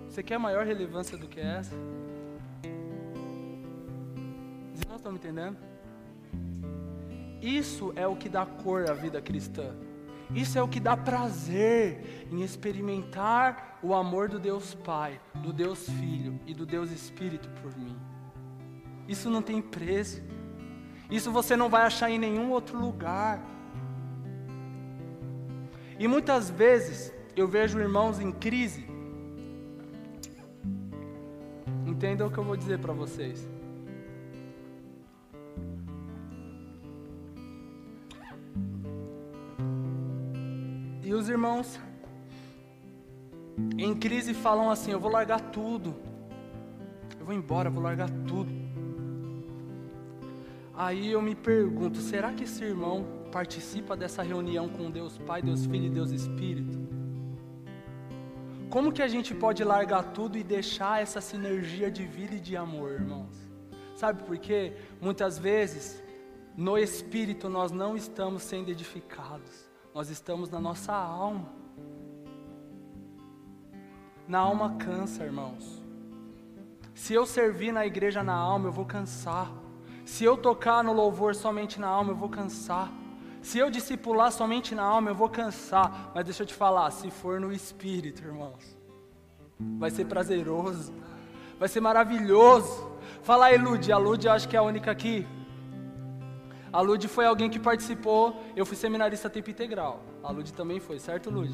[0.10, 1.74] Você quer maior relevância do que essa?
[4.74, 5.58] Os irmãos estão me entendendo?
[7.42, 9.74] Isso é o que dá cor à vida cristã.
[10.34, 15.90] Isso é o que dá prazer em experimentar o amor do Deus Pai, do Deus
[15.90, 17.98] Filho e do Deus Espírito por mim.
[19.08, 20.22] Isso não tem preço.
[21.10, 23.42] Isso você não vai achar em nenhum outro lugar.
[26.00, 28.88] E muitas vezes eu vejo irmãos em crise.
[31.86, 33.48] Entendam o que eu vou dizer para vocês.
[41.12, 41.78] E os irmãos
[43.78, 45.94] em crise falam assim: Eu vou largar tudo.
[47.20, 48.50] Eu vou embora, vou largar tudo.
[50.74, 55.66] Aí eu me pergunto, será que esse irmão participa dessa reunião com Deus Pai, Deus
[55.66, 56.80] Filho e Deus Espírito?
[58.70, 62.56] Como que a gente pode largar tudo e deixar essa sinergia de vida e de
[62.56, 63.36] amor, irmãos?
[63.98, 64.78] Sabe por quê?
[65.02, 66.02] Muitas vezes,
[66.56, 71.48] no espírito nós não estamos sendo edificados, nós estamos na nossa alma.
[74.28, 75.82] Na alma cansa, irmãos.
[76.94, 79.52] Se eu servir na igreja na alma, eu vou cansar.
[80.06, 82.92] Se eu tocar no louvor somente na alma, eu vou cansar.
[83.42, 86.12] Se eu discipular somente na alma, eu vou cansar.
[86.14, 88.78] Mas deixa eu te falar, se for no espírito, irmãos,
[89.78, 90.94] vai ser prazeroso,
[91.60, 92.92] vai ser maravilhoso.
[93.24, 93.92] Fala aí, Lud.
[93.92, 95.28] A Lud eu acho que é a única aqui.
[96.72, 98.42] A Lud foi alguém que participou.
[98.56, 100.04] Eu fui seminarista tempo integral.
[100.24, 101.52] A Lud também foi, certo, Lud?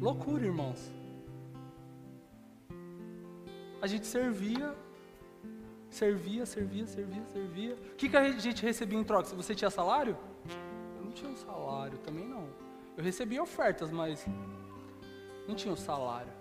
[0.00, 0.92] Loucura, irmãos.
[3.80, 4.76] A gente servia
[5.90, 7.74] Servia, servia, servia, servia.
[7.74, 9.34] O que, que a gente recebia em troca?
[9.34, 10.16] Você tinha salário?
[10.96, 12.48] Eu não tinha um salário, também não.
[12.96, 14.24] Eu recebia ofertas, mas
[15.48, 16.32] não tinha um salário.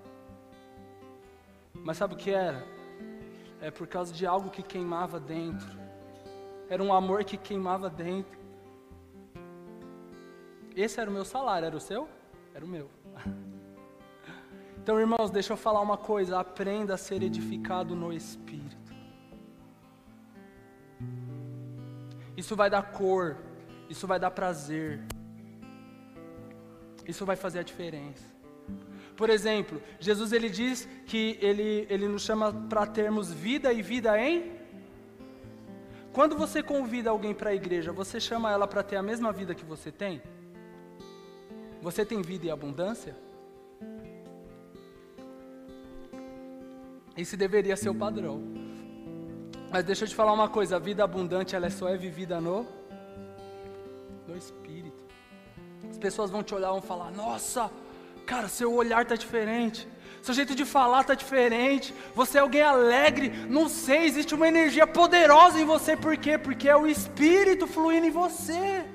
[1.73, 2.63] Mas sabe o que era?
[3.59, 5.67] É por causa de algo que queimava dentro.
[6.69, 8.37] Era um amor que queimava dentro.
[10.75, 12.07] Esse era o meu salário, era o seu?
[12.53, 12.89] Era o meu.
[14.81, 18.91] Então, irmãos, deixa eu falar uma coisa: aprenda a ser edificado no Espírito.
[22.35, 23.37] Isso vai dar cor,
[23.89, 25.01] isso vai dar prazer.
[27.05, 28.25] Isso vai fazer a diferença.
[29.15, 34.17] Por exemplo, Jesus ele diz que ele, ele nos chama para termos vida e vida
[34.19, 34.58] em.
[36.13, 39.53] Quando você convida alguém para a igreja, você chama ela para ter a mesma vida
[39.53, 40.21] que você tem?
[41.81, 43.15] Você tem vida e abundância?
[47.15, 48.41] Esse deveria ser o padrão.
[49.71, 52.65] Mas deixa eu te falar uma coisa, a vida abundante ela só é vivida no
[54.27, 55.03] no espírito.
[55.89, 57.69] As pessoas vão te olhar e vão falar: "Nossa,
[58.25, 59.87] cara, seu olhar tá diferente.
[60.21, 61.93] Seu jeito de falar tá diferente.
[62.13, 63.29] Você é alguém alegre.
[63.49, 66.37] Não sei, existe uma energia poderosa em você, por quê?
[66.37, 68.85] Porque é o espírito fluindo em você.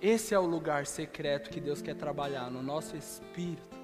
[0.00, 3.76] Esse é o lugar secreto que Deus quer trabalhar no nosso espírito.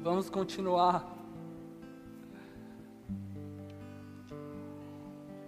[0.00, 1.12] Vamos continuar.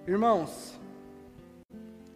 [0.09, 0.81] Irmãos,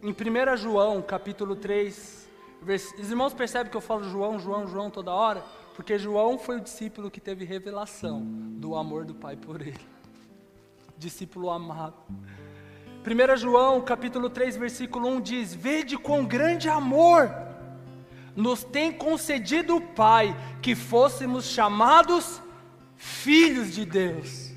[0.01, 2.20] em 1 João, capítulo 3,
[2.61, 5.43] os irmãos percebem que eu falo João, João, João toda hora?
[5.75, 9.79] Porque João foi o discípulo que teve revelação do amor do Pai por ele.
[10.97, 11.95] Discípulo amado.
[13.03, 17.31] 1 João, capítulo 3, versículo 1 diz: Vede com grande amor
[18.35, 22.41] nos tem concedido o Pai que fôssemos chamados
[22.95, 24.51] filhos de Deus.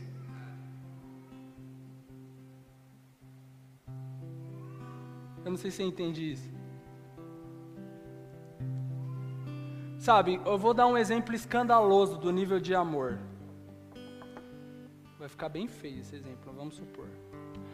[5.44, 6.53] Eu não sei se você entende isso.
[10.04, 13.18] Sabe, eu vou dar um exemplo escandaloso do nível de amor.
[15.18, 17.06] Vai ficar bem feio esse exemplo, vamos supor.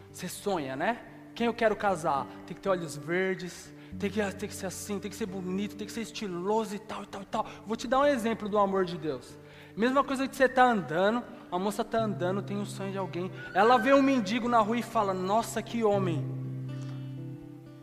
[0.09, 1.01] Você sonha, né?
[1.35, 2.25] Quem eu quero casar?
[2.47, 5.75] Tem que ter olhos verdes, tem que, tem que ser assim, tem que ser bonito,
[5.75, 7.45] tem que ser estiloso e tal, e tal, e tal.
[7.67, 9.37] Vou te dar um exemplo do amor de Deus.
[9.75, 13.29] Mesma coisa que você está andando, a moça está andando, tem um sonho de alguém.
[13.53, 16.25] Ela vê um mendigo na rua e fala: Nossa, que homem.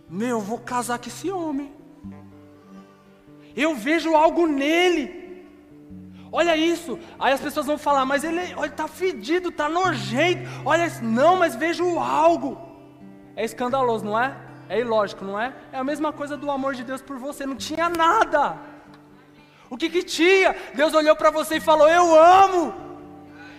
[0.08, 1.76] Meu, eu vou casar com esse homem.
[3.62, 5.02] Eu vejo algo nele.
[6.30, 6.98] Olha isso.
[7.18, 10.42] Aí as pessoas vão falar: Mas ele está fedido, está nojento.
[10.64, 11.02] Olha isso.
[11.04, 12.50] Não, mas vejo algo.
[13.34, 14.36] É escandaloso, não é?
[14.68, 15.52] É ilógico, não é?
[15.72, 17.46] É a mesma coisa do amor de Deus por você.
[17.46, 18.58] Não tinha nada.
[19.70, 20.54] O que que tinha?
[20.74, 22.74] Deus olhou para você e falou: Eu amo.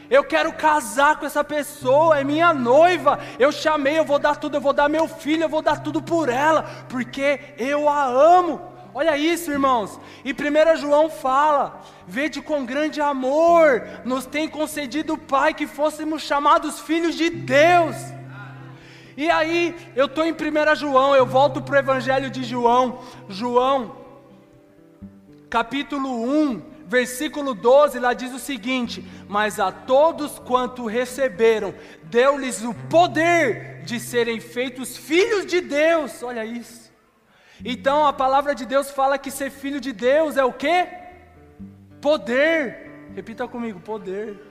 [0.10, 3.20] Eu quero casar com essa pessoa, é minha noiva.
[3.38, 6.02] Eu chamei, eu vou dar tudo, eu vou dar meu filho, eu vou dar tudo
[6.02, 8.69] por ela, porque eu a amo.
[8.94, 10.00] Olha isso, irmãos.
[10.26, 16.22] E 1 João fala: Vede com grande amor, nos tem concedido o Pai que fôssemos
[16.22, 17.96] chamados filhos de Deus.
[19.16, 23.02] E aí, eu estou em 1 João, eu volto para o Evangelho de João.
[23.28, 23.98] João,
[25.50, 32.74] capítulo 1, versículo 12, lá diz o seguinte: Mas a todos quanto receberam, deu-lhes o
[32.74, 36.24] poder de serem feitos filhos de Deus.
[36.24, 36.90] Olha isso.
[37.64, 40.88] Então a palavra de Deus fala que ser filho de Deus é o que?
[42.02, 43.12] Poder.
[43.16, 44.50] Repita comigo: poder.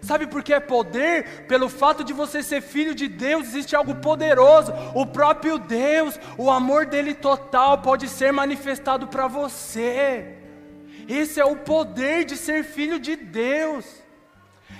[0.00, 1.46] Sabe por que é poder?
[1.48, 4.72] Pelo fato de você ser filho de Deus, existe algo poderoso.
[4.94, 10.36] O próprio Deus, o amor dele total pode ser manifestado para você.
[11.08, 13.84] Esse é o poder de ser filho de Deus.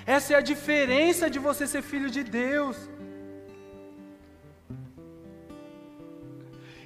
[0.07, 2.77] Essa é a diferença de você ser filho de Deus.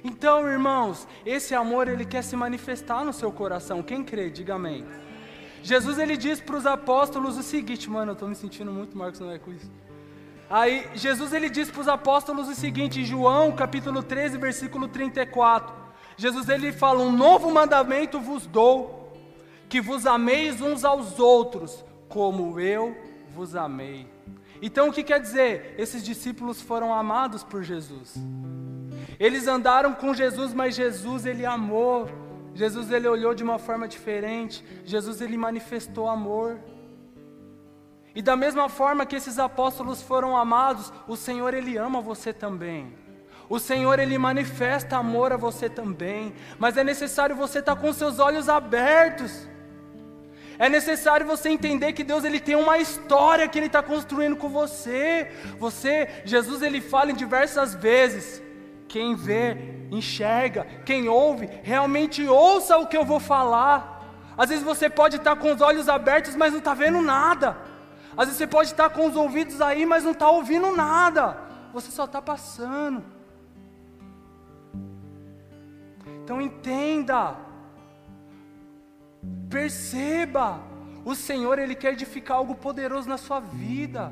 [0.03, 3.83] Então, irmãos, esse amor ele quer se manifestar no seu coração.
[3.83, 4.85] Quem crê, diga amém.
[5.63, 9.19] Jesus ele diz para os apóstolos o seguinte, mano, eu estou me sentindo muito Marcos
[9.19, 9.69] não é com isso.
[10.49, 15.73] Aí Jesus ele diz para os apóstolos o seguinte, em João capítulo 13, versículo 34.
[16.17, 19.13] Jesus ele fala: "Um novo mandamento vos dou,
[19.69, 22.97] que vos ameis uns aos outros, como eu
[23.33, 24.07] vos amei."
[24.61, 25.73] Então o que quer dizer?
[25.77, 28.15] Esses discípulos foram amados por Jesus.
[29.19, 32.09] Eles andaram com Jesus, mas Jesus ele amou.
[32.53, 34.63] Jesus ele olhou de uma forma diferente.
[34.83, 36.59] Jesus ele manifestou amor.
[38.13, 42.93] E da mesma forma que esses apóstolos foram amados, o Senhor ele ama você também.
[43.49, 48.19] O Senhor ele manifesta amor a você também, mas é necessário você estar com seus
[48.19, 49.47] olhos abertos.
[50.57, 54.47] É necessário você entender que Deus ele tem uma história que ele está construindo com
[54.47, 55.31] você.
[55.57, 58.41] Você, Jesus ele fala em diversas vezes.
[58.91, 59.57] Quem vê,
[59.89, 60.65] enxerga.
[60.85, 63.75] Quem ouve, realmente ouça o que eu vou falar.
[64.37, 67.57] Às vezes você pode estar com os olhos abertos, mas não está vendo nada.
[68.17, 71.37] Às vezes você pode estar com os ouvidos aí, mas não está ouvindo nada.
[71.73, 73.01] Você só está passando.
[76.21, 77.37] Então entenda,
[79.49, 80.59] perceba,
[81.05, 84.11] o Senhor Ele quer edificar algo poderoso na sua vida.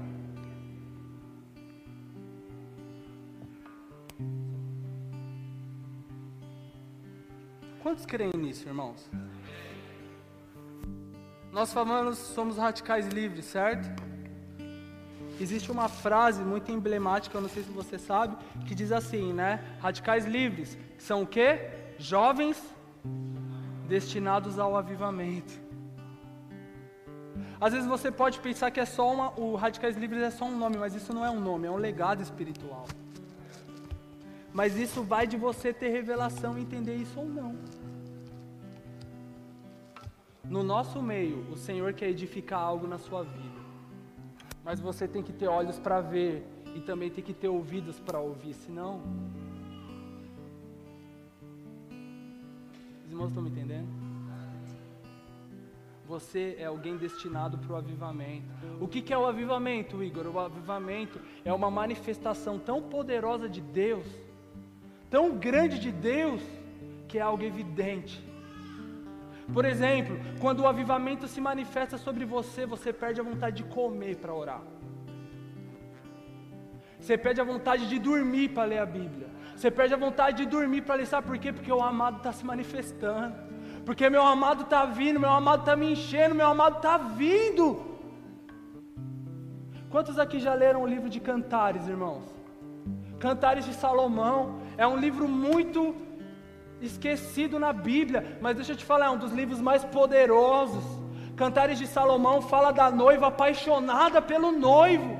[7.89, 9.10] Quantos creem nisso, irmãos?
[11.52, 13.89] Nós falamos, somos radicais livres, certo?
[15.41, 19.60] Existe uma frase muito emblemática, eu não sei se você sabe, que diz assim, né?
[19.80, 21.67] Radicais livres são o quê?
[21.97, 22.62] Jovens
[23.88, 25.60] destinados ao avivamento.
[27.60, 30.56] Às vezes você pode pensar que é só uma, o Radicais Livres é só um
[30.56, 32.86] nome, mas isso não é um nome, é um legado espiritual.
[34.53, 37.55] Mas isso vai de você ter revelação e entender isso ou não.
[40.43, 43.59] No nosso meio, o Senhor quer edificar algo na sua vida.
[44.63, 46.43] Mas você tem que ter olhos para ver
[46.75, 49.01] e também tem que ter ouvidos para ouvir, senão.
[53.05, 53.88] Os irmãos estão me entendendo?
[56.07, 58.47] Você é alguém destinado para o avivamento.
[58.81, 60.25] O que, que é o avivamento, Igor?
[60.25, 64.07] O avivamento é uma manifestação tão poderosa de Deus
[65.10, 66.41] tão grande de Deus
[67.08, 68.24] que é algo evidente.
[69.54, 74.15] Por exemplo, quando o avivamento se manifesta sobre você, você perde a vontade de comer
[74.17, 74.62] para orar.
[77.00, 79.28] Você perde a vontade de dormir para ler a Bíblia.
[79.56, 81.52] Você perde a vontade de dormir para ler, sabe por quê?
[81.52, 83.36] Porque o amado está se manifestando.
[83.86, 87.65] Porque meu amado está vindo, meu amado está me enchendo, meu amado está vindo.
[89.89, 92.24] Quantos aqui já leram o livro de Cantares, irmãos?
[93.19, 95.93] Cantares de Salomão é um livro muito
[96.81, 100.85] esquecido na Bíblia, mas deixa eu te falar, é um dos livros mais poderosos.
[101.35, 105.19] Cantares de Salomão fala da noiva apaixonada pelo noivo.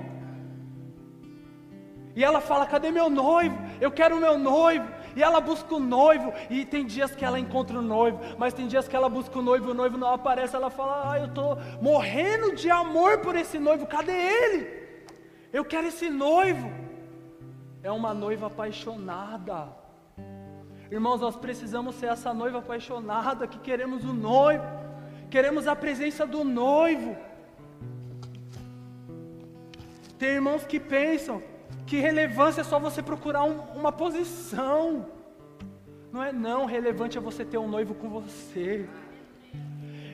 [2.16, 3.58] E ela fala: Cadê meu noivo?
[3.82, 4.88] Eu quero o meu noivo.
[5.14, 6.32] E ela busca o noivo.
[6.50, 9.42] E tem dias que ela encontra o noivo, mas tem dias que ela busca o
[9.42, 10.56] noivo e o noivo não aparece.
[10.56, 13.86] Ela fala: Ah, eu estou morrendo de amor por esse noivo.
[13.86, 14.60] Cadê ele?
[15.52, 16.89] Eu quero esse noivo
[17.82, 19.70] é uma noiva apaixonada.
[20.92, 24.66] Irmãos, nós precisamos ser essa noiva apaixonada que queremos o noivo,
[25.30, 27.16] queremos a presença do noivo.
[30.18, 31.42] Tem irmãos que pensam
[31.86, 35.06] que relevância é só você procurar um, uma posição.
[36.12, 38.90] Não é não, relevante é você ter um noivo com você.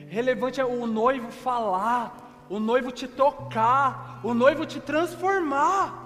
[0.08, 6.05] Relevante é o noivo falar, o noivo te tocar, o noivo te transformar.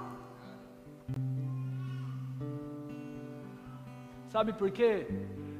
[4.31, 5.09] Sabe por quê?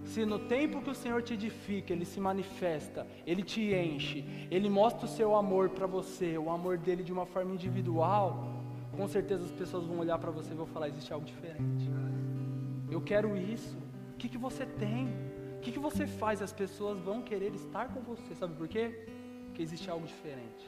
[0.05, 4.71] Se no tempo que o Senhor te edifica, Ele se manifesta, Ele te enche, Ele
[4.71, 8.63] mostra o seu amor para você, o amor dele de uma forma individual,
[8.97, 11.91] com certeza as pessoas vão olhar para você e vão falar: existe algo diferente.
[12.91, 13.77] Eu quero isso.
[14.15, 15.09] O que, que você tem?
[15.57, 16.41] O que, que você faz?
[16.41, 18.35] As pessoas vão querer estar com você.
[18.35, 19.07] Sabe por quê?
[19.47, 20.67] Porque existe algo diferente.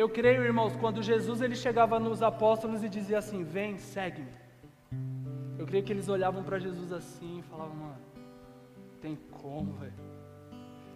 [0.00, 4.28] Eu creio, irmãos, quando Jesus ele chegava nos apóstolos e dizia assim: Vem, segue-me.
[5.58, 8.02] Eu creio que eles olhavam para Jesus assim e falavam: Mano,
[9.00, 9.94] tem como, velho?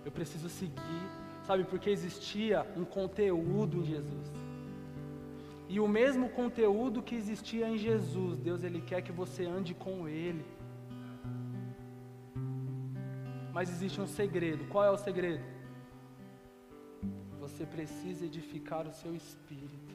[0.05, 1.07] Eu preciso seguir,
[1.47, 1.65] sabe?
[1.65, 4.31] Porque existia um conteúdo em Jesus.
[5.67, 10.07] E o mesmo conteúdo que existia em Jesus, Deus ele quer que você ande com
[10.07, 10.45] ele.
[13.51, 14.67] Mas existe um segredo.
[14.69, 15.43] Qual é o segredo?
[17.51, 19.95] Você precisa edificar o seu espírito.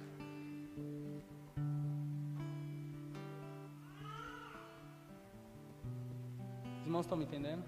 [6.80, 7.64] Os irmãos estão me entendendo?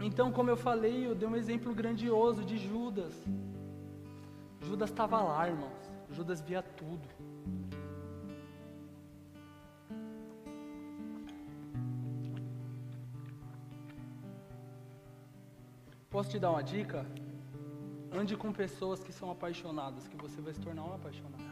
[0.00, 3.14] Então, como eu falei, eu dei um exemplo grandioso de Judas.
[4.60, 5.92] Judas estava lá, irmãos.
[6.10, 7.06] Judas via tudo.
[16.20, 17.06] Posso te dar uma dica?
[18.12, 21.42] Ande com pessoas que são apaixonadas, que você vai se tornar um apaixonado.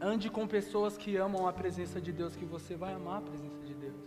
[0.00, 3.62] Ande com pessoas que amam a presença de Deus, que você vai amar a presença
[3.64, 4.02] de Deus.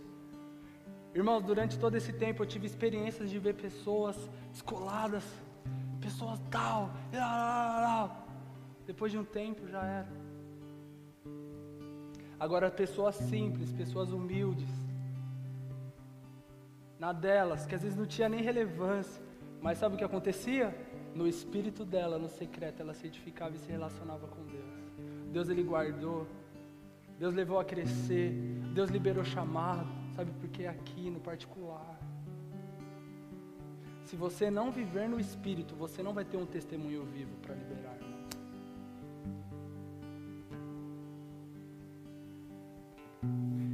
[1.14, 5.24] Irmãos, durante todo esse tempo eu tive experiências de ver pessoas descoladas,
[5.98, 6.90] pessoas tal,
[8.86, 10.12] depois de um tempo já era.
[12.38, 14.68] Agora pessoas simples, pessoas humildes,
[17.00, 19.22] na delas, que às vezes não tinha nem relevância,
[19.62, 20.76] mas sabe o que acontecia?
[21.14, 24.92] No espírito dela, no secreto, ela se edificava e se relacionava com Deus.
[25.32, 26.26] Deus ele guardou,
[27.18, 28.32] Deus levou a crescer,
[28.74, 31.98] Deus liberou chamado, sabe porque aqui no particular.
[34.04, 37.96] Se você não viver no espírito, você não vai ter um testemunho vivo para liberar.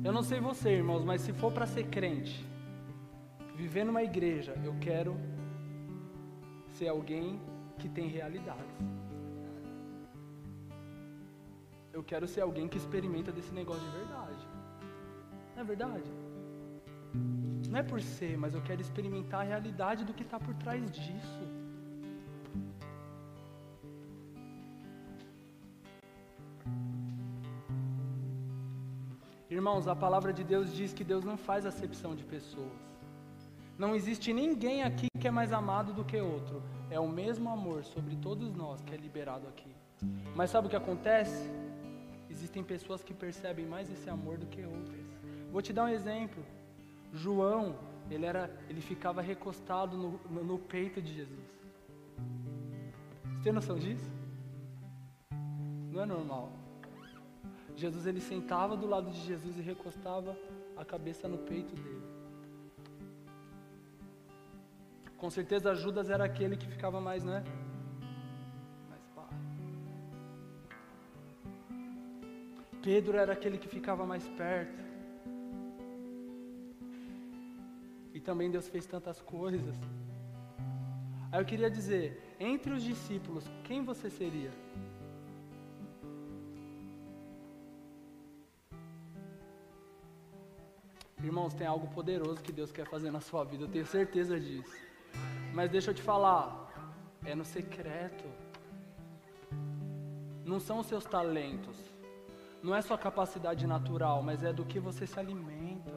[0.05, 2.47] Eu não sei você, irmãos, mas se for para ser crente,
[3.57, 5.13] viver numa igreja, eu quero
[6.77, 7.41] ser alguém
[7.79, 8.77] que tem realidades.
[11.97, 14.43] Eu quero ser alguém que experimenta desse negócio de verdade.
[15.55, 16.11] Não é verdade?
[17.71, 20.91] Não é por ser, mas eu quero experimentar a realidade do que está por trás
[20.91, 21.45] disso.
[29.49, 32.96] Irmãos, a palavra de Deus diz que Deus não faz acepção de pessoas.
[33.79, 36.63] Não existe ninguém aqui que é mais amado do que outro.
[36.91, 39.75] É o mesmo amor sobre todos nós que é liberado aqui.
[40.35, 41.51] Mas sabe o que acontece?
[42.31, 45.05] Existem pessoas que percebem mais esse amor do que outras.
[45.51, 46.43] Vou te dar um exemplo.
[47.13, 47.77] João,
[48.11, 51.47] ele era, ele ficava recostado no, no, no peito de Jesus.
[53.25, 54.11] Você tem noção disso?
[55.91, 56.53] Não é normal.
[57.75, 60.37] Jesus ele sentava do lado de Jesus e recostava
[60.77, 62.06] a cabeça no peito dele.
[65.19, 67.43] Com certeza Judas era aquele que ficava mais, né?
[68.89, 69.29] Mais pá.
[72.83, 74.85] Pedro era aquele que ficava mais perto.
[78.13, 79.75] E também Deus fez tantas coisas.
[81.33, 84.51] Aí eu queria dizer, entre os discípulos, quem você seria?
[91.23, 94.86] Irmãos, tem algo poderoso que Deus quer fazer na sua vida, eu tenho certeza disso.
[95.57, 96.47] Mas deixa eu te falar,
[97.25, 98.27] é no secreto.
[100.45, 101.79] Não são os seus talentos,
[102.63, 105.95] não é sua capacidade natural, mas é do que você se alimenta.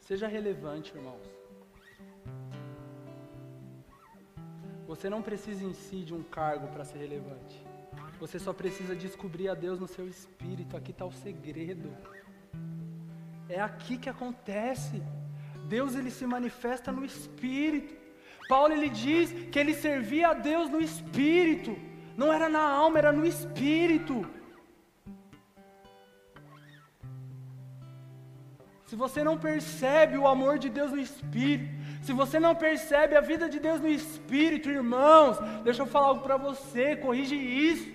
[0.00, 1.39] Seja relevante, irmãos.
[4.90, 7.56] Você não precisa em si de um cargo para ser relevante.
[8.18, 10.76] Você só precisa descobrir a Deus no seu espírito.
[10.76, 11.88] Aqui está o segredo.
[13.48, 15.00] É aqui que acontece.
[15.68, 17.94] Deus ele se manifesta no espírito.
[18.48, 21.72] Paulo ele diz que ele servia a Deus no espírito.
[22.16, 24.28] Não era na alma, era no espírito.
[28.86, 33.20] Se você não percebe o amor de Deus no espírito, se você não percebe a
[33.20, 37.88] vida de Deus no espírito, irmãos, deixa eu falar algo para você, corrige isso,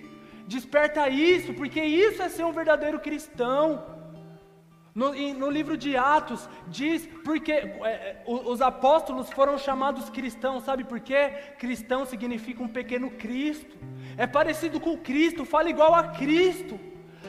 [0.47, 3.95] desperta isso, porque isso é ser um verdadeiro cristão.
[4.93, 10.85] No, no livro de Atos diz porque é, é os apóstolos foram chamados cristãos, sabe
[10.85, 11.33] por quê?
[11.59, 13.75] Cristão significa um pequeno Cristo,
[14.15, 16.79] é parecido com Cristo, fala igual a Cristo,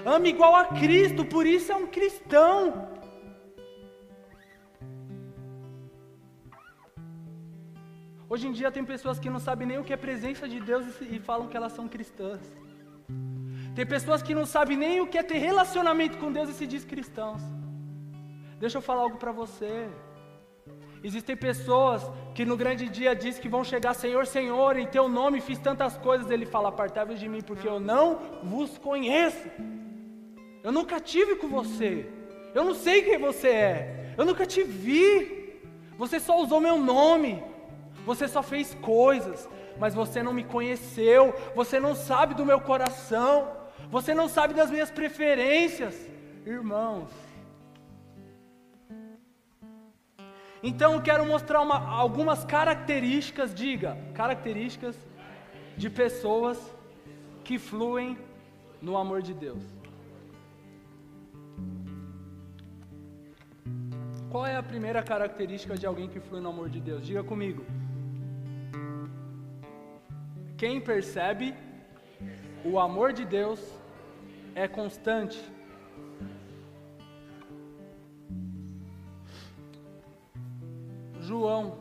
[0.04, 2.95] ama igual a Cristo, por isso é um cristão.
[8.28, 10.84] Hoje em dia tem pessoas que não sabem nem o que é presença de Deus
[11.00, 12.40] e falam que elas são cristãs.
[13.74, 16.66] Tem pessoas que não sabem nem o que é ter relacionamento com Deus e se
[16.66, 17.42] diz cristãos.
[18.58, 19.88] Deixa eu falar algo para você.
[21.04, 22.02] Existem pessoas
[22.34, 25.96] que no grande dia diz que vão chegar, Senhor, Senhor, em teu nome fiz tantas
[25.96, 26.28] coisas.
[26.28, 29.46] Ele fala, apartai-vos de mim, porque eu não vos conheço.
[30.64, 32.10] Eu nunca tive com você.
[32.52, 34.14] Eu não sei quem você é.
[34.18, 35.60] Eu nunca te vi.
[35.96, 37.44] Você só usou meu nome.
[38.06, 39.48] Você só fez coisas,
[39.78, 41.34] mas você não me conheceu.
[41.54, 43.32] Você não sabe do meu coração.
[43.90, 45.94] Você não sabe das minhas preferências.
[46.46, 47.10] Irmãos,
[50.68, 54.96] Então eu quero mostrar uma, algumas características, diga, características
[55.76, 56.58] de pessoas
[57.44, 58.18] que fluem
[58.82, 59.62] no amor de Deus.
[64.28, 67.06] Qual é a primeira característica de alguém que flui no amor de Deus?
[67.06, 67.64] Diga comigo.
[70.56, 71.54] Quem percebe
[72.64, 73.60] o amor de Deus
[74.54, 75.38] é constante.
[81.20, 81.76] João,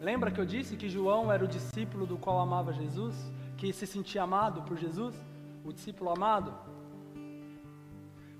[0.00, 3.16] lembra que eu disse que João era o discípulo do qual amava Jesus?
[3.56, 5.16] Que se sentia amado por Jesus?
[5.64, 6.54] O discípulo amado?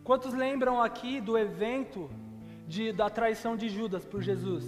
[0.05, 2.09] Quantos lembram aqui do evento
[2.69, 4.65] de, da traição de Judas por Jesus?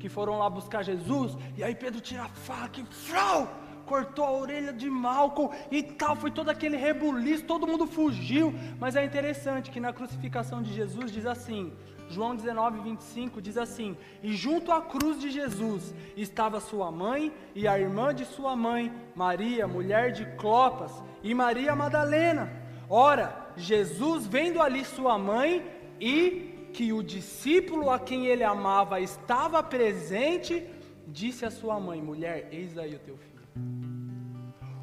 [0.00, 3.48] Que foram lá buscar Jesus, e aí Pedro tira a faca e frau,
[3.84, 8.54] cortou a orelha de Malcolm e tal, foi todo aquele rebuliço, todo mundo fugiu.
[8.78, 11.72] Mas é interessante que na crucificação de Jesus diz assim:
[12.08, 17.66] João 19, 25 diz assim: E junto à cruz de Jesus estava sua mãe e
[17.66, 22.50] a irmã de sua mãe, Maria, mulher de Clopas, e Maria Madalena.
[22.88, 25.64] Ora, Jesus, vendo ali sua mãe
[26.00, 30.66] e que o discípulo a quem ele amava estava presente,
[31.06, 33.33] disse à sua mãe: Mulher, eis aí o teu filho.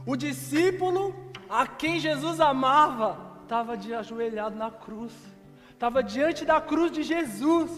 [0.06, 1.14] O discípulo
[1.50, 5.14] a quem Jesus amava estava de ajoelhado na cruz
[5.82, 7.72] estava diante da cruz de Jesus,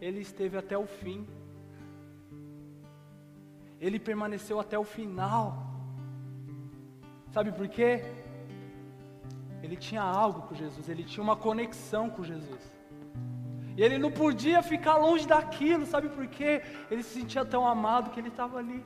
[0.00, 1.26] ele esteve até o fim,
[3.78, 5.46] ele permaneceu até o final.
[7.30, 8.02] Sabe por quê?
[9.62, 12.62] Ele tinha algo com Jesus, ele tinha uma conexão com Jesus.
[13.76, 16.62] E ele não podia ficar longe daquilo, sabe por quê?
[16.90, 18.82] Ele se sentia tão amado que ele estava ali.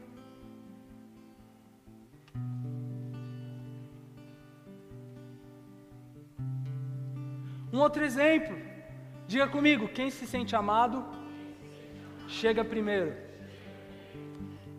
[7.73, 8.57] Um outro exemplo.
[9.27, 11.05] Diga comigo, quem se sente amado,
[12.29, 13.13] chega primeiro.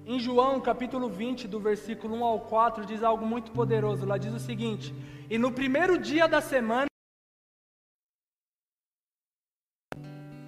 [0.05, 4.05] Em João, capítulo 20, do versículo 1 ao 4, diz algo muito poderoso.
[4.05, 4.93] Lá diz o seguinte:
[5.29, 6.87] E no primeiro dia da semana,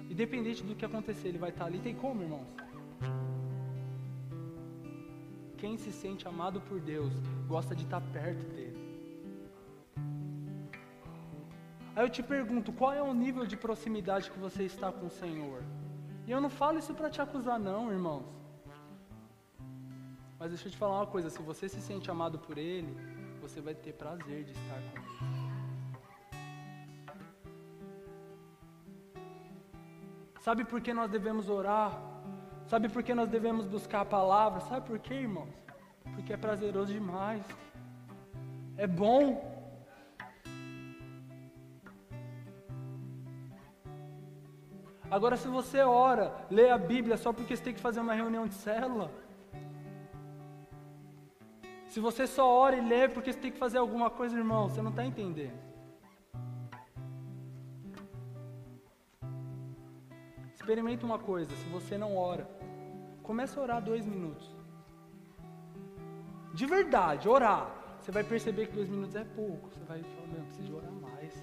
[0.08, 1.78] independente do que acontecer, ele vai estar ali.
[1.78, 2.48] Tem como, irmãos?
[5.58, 7.12] Quem se sente amado por Deus,
[7.46, 8.79] gosta de estar perto dele.
[11.94, 15.10] Aí eu te pergunto, qual é o nível de proximidade que você está com o
[15.10, 15.62] Senhor?
[16.26, 18.24] E eu não falo isso para te acusar, não, irmãos.
[20.38, 22.96] Mas deixa eu te falar uma coisa: se você se sente amado por Ele,
[23.40, 25.50] você vai ter prazer de estar com Ele.
[30.40, 32.00] Sabe por que nós devemos orar?
[32.66, 34.60] Sabe por que nós devemos buscar a palavra?
[34.60, 35.50] Sabe por quê, irmãos?
[36.14, 37.44] Porque é prazeroso demais.
[38.78, 39.49] É bom.
[45.10, 48.46] Agora, se você ora, lê a Bíblia só porque você tem que fazer uma reunião
[48.46, 49.10] de célula,
[51.86, 54.80] se você só ora e lê porque você tem que fazer alguma coisa, irmão, você
[54.80, 55.58] não está entendendo.
[60.54, 62.48] Experimenta uma coisa, se você não ora,
[63.24, 64.54] comece a orar dois minutos.
[66.54, 67.68] De verdade, orar.
[68.00, 69.68] Você vai perceber que dois minutos é pouco.
[69.70, 71.34] Você vai falar, meu, preciso orar mais.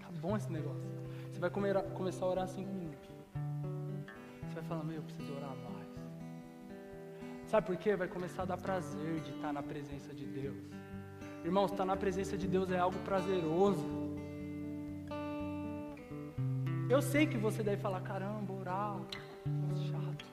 [0.00, 1.07] Tá bom esse negócio.
[1.38, 3.08] Você vai comer, começar a orar cinco minutos.
[4.42, 5.86] Você vai falar, meu, eu preciso orar mais.
[7.46, 7.94] Sabe por quê?
[7.94, 10.56] Vai começar a dar prazer de estar na presença de Deus.
[11.44, 13.86] Irmãos, estar na presença de Deus é algo prazeroso.
[16.90, 18.98] Eu sei que você deve falar, caramba, orar,
[19.86, 20.24] chato.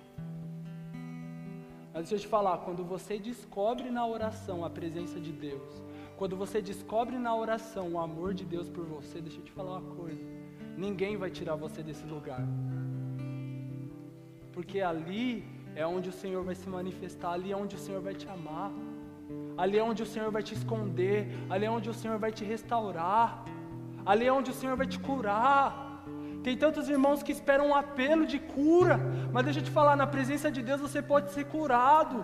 [1.93, 5.83] Mas deixa eu te falar, quando você descobre na oração a presença de Deus,
[6.17, 9.77] quando você descobre na oração o amor de Deus por você, deixa eu te falar
[9.77, 10.34] uma coisa.
[10.77, 12.43] Ninguém vai tirar você desse lugar.
[14.51, 15.43] Porque ali
[15.75, 18.71] é onde o Senhor vai se manifestar, ali é onde o Senhor vai te amar,
[19.57, 21.19] ali é onde o Senhor vai te esconder,
[21.49, 23.43] ali é onde o Senhor vai te restaurar,
[24.05, 25.63] ali é onde o Senhor vai te curar.
[26.45, 28.99] Tem tantos irmãos que esperam um apelo de cura,
[29.33, 32.23] mas deixa eu te falar, na presença de Deus você pode ser curado.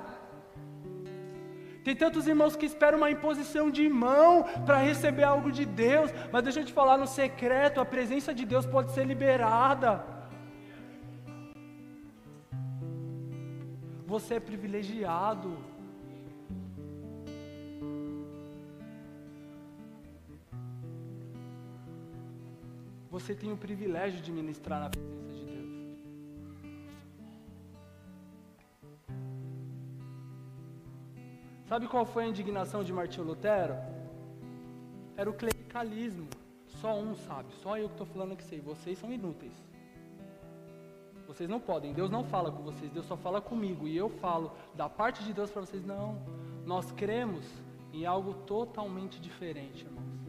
[1.84, 6.44] Tem tantos irmãos que esperam uma imposição de mão para receber algo de Deus, mas
[6.44, 10.06] deixa eu te falar, no secreto, a presença de Deus pode ser liberada.
[14.06, 15.58] Você é privilegiado.
[23.10, 25.31] Você tem o privilégio de ministrar na presença
[31.72, 33.78] Sabe qual foi a indignação de Martinho Lutero?
[35.16, 36.28] Era o clericalismo.
[36.68, 38.60] Só um sabe, só eu que estou falando que sei.
[38.60, 39.54] Vocês são inúteis.
[41.26, 43.88] Vocês não podem, Deus não fala com vocês, Deus só fala comigo.
[43.88, 46.22] E eu falo da parte de Deus para vocês, não.
[46.66, 47.46] Nós cremos
[47.94, 50.20] em algo totalmente diferente, irmãos.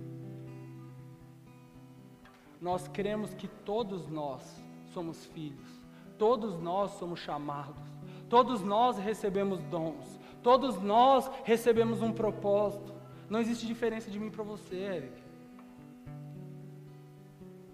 [2.61, 4.63] Nós cremos que todos nós
[4.95, 5.81] somos filhos,
[6.17, 7.83] todos nós somos chamados,
[8.29, 12.93] todos nós recebemos dons, todos nós recebemos um propósito.
[13.29, 15.23] Não existe diferença de mim para você, Eric.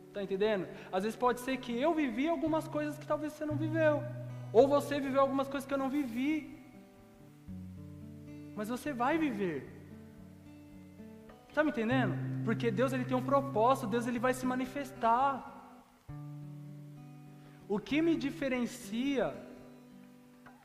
[0.09, 0.67] Está entendendo?
[0.93, 4.03] Às vezes pode ser que eu vivi algumas coisas que talvez você não viveu.
[4.53, 6.33] Ou você viveu algumas coisas que eu não vivi.
[8.57, 9.59] Mas você vai viver.
[11.49, 12.15] Está me entendendo?
[12.45, 15.31] Porque Deus ele tem um propósito, Deus ele vai se manifestar.
[17.69, 19.35] O que me diferencia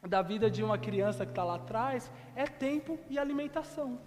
[0.08, 3.99] da vida de uma criança que está lá atrás é tempo e alimentação.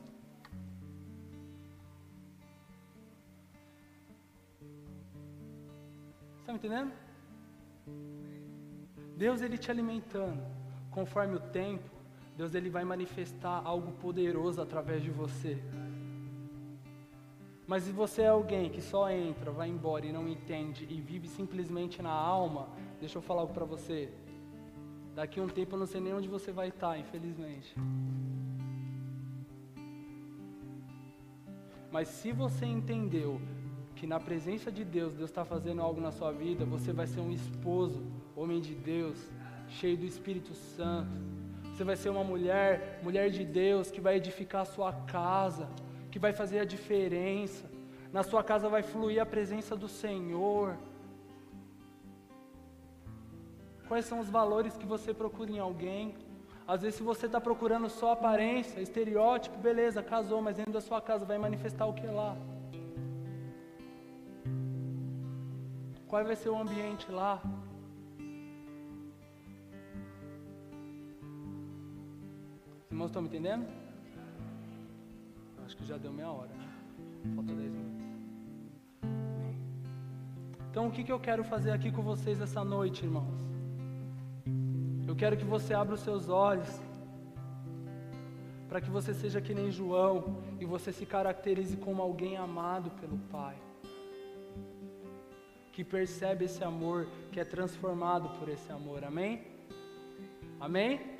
[6.40, 6.92] Está me entendendo?
[9.16, 10.42] Deus ele te alimentando,
[10.90, 11.90] conforme o tempo,
[12.36, 15.58] Deus ele vai manifestar algo poderoso através de você.
[17.66, 21.26] Mas se você é alguém que só entra, vai embora e não entende e vive
[21.26, 22.68] simplesmente na alma,
[23.00, 24.12] deixa eu falar algo para você.
[25.18, 27.74] Daqui a um tempo eu não sei nem onde você vai estar, infelizmente.
[31.90, 33.40] Mas se você entendeu
[33.94, 37.20] que na presença de Deus, Deus está fazendo algo na sua vida, você vai ser
[37.20, 38.04] um esposo,
[38.36, 39.18] homem de Deus,
[39.68, 41.16] cheio do Espírito Santo.
[41.72, 45.66] Você vai ser uma mulher, mulher de Deus, que vai edificar a sua casa,
[46.10, 47.64] que vai fazer a diferença.
[48.12, 50.76] Na sua casa vai fluir a presença do Senhor.
[53.88, 56.14] Quais são os valores que você procura em alguém?
[56.66, 61.00] Às vezes, se você está procurando só aparência, estereótipo, beleza, casou, mas dentro da sua
[61.00, 62.36] casa vai manifestar o que lá?
[66.08, 67.40] Qual vai ser o ambiente lá?
[72.84, 73.66] Os irmãos estão me entendendo?
[75.64, 76.68] Acho que já deu meia hora, né?
[77.36, 78.06] Falta dez minutos.
[80.70, 83.55] Então, o que, que eu quero fazer aqui com vocês essa noite, irmãos?
[85.06, 86.68] Eu quero que você abra os seus olhos
[88.68, 93.16] para que você seja que nem João e você se caracterize como alguém amado pelo
[93.30, 93.56] Pai
[95.76, 99.04] que percebe esse amor, que é transformado por esse amor.
[99.04, 99.46] Amém?
[100.58, 101.18] Amém?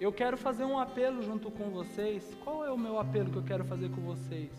[0.00, 2.34] Eu quero fazer um apelo junto com vocês.
[2.42, 4.50] Qual é o meu apelo que eu quero fazer com vocês?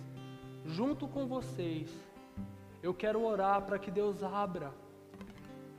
[0.68, 1.90] Junto com vocês,
[2.84, 4.72] eu quero orar para que Deus abra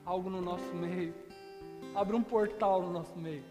[0.04, 1.14] algo no nosso meio,
[1.94, 3.44] abra um portal no nosso meio.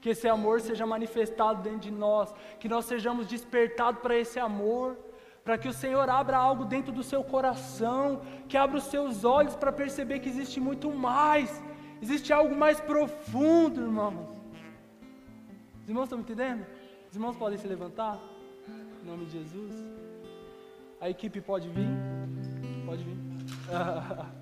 [0.00, 4.96] Que esse amor seja manifestado dentro de nós, que nós sejamos despertados para esse amor
[5.44, 9.56] para que o Senhor abra algo dentro do seu coração, que abra os seus olhos
[9.56, 11.62] para perceber que existe muito mais,
[12.00, 14.30] existe algo mais profundo, irmãos.
[15.82, 16.64] Os irmãos estão me entendendo?
[17.08, 18.20] Os irmãos podem se levantar?
[19.02, 19.74] Em nome de Jesus.
[21.00, 21.88] A equipe pode vir?
[22.86, 23.16] Pode vir.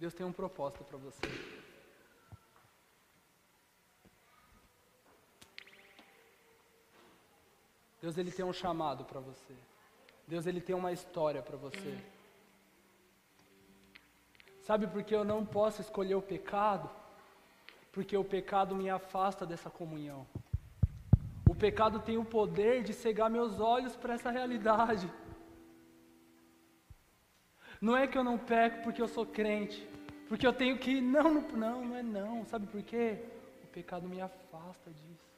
[0.00, 1.20] Deus tem um propósito para você.
[8.02, 9.54] Deus ele tem um chamado para você.
[10.26, 11.92] Deus ele tem uma história para você.
[14.62, 16.90] Sabe por que eu não posso escolher o pecado?
[17.92, 20.26] Porque o pecado me afasta dessa comunhão
[21.60, 25.06] pecado tem o poder de cegar meus olhos para essa realidade.
[27.80, 29.86] Não é que eu não peco porque eu sou crente,
[30.30, 31.00] porque eu tenho que.
[31.00, 32.46] Não, não, não, não é não.
[32.46, 33.18] Sabe por quê?
[33.64, 35.28] O pecado me afasta disso.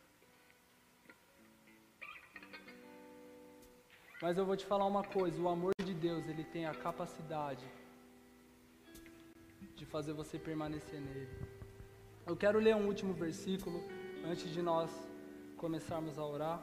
[4.20, 7.64] Mas eu vou te falar uma coisa: o amor de Deus, ele tem a capacidade
[9.74, 11.38] de fazer você permanecer nele.
[12.26, 13.82] Eu quero ler um último versículo
[14.26, 14.90] antes de nós
[15.56, 16.62] começarmos a orar.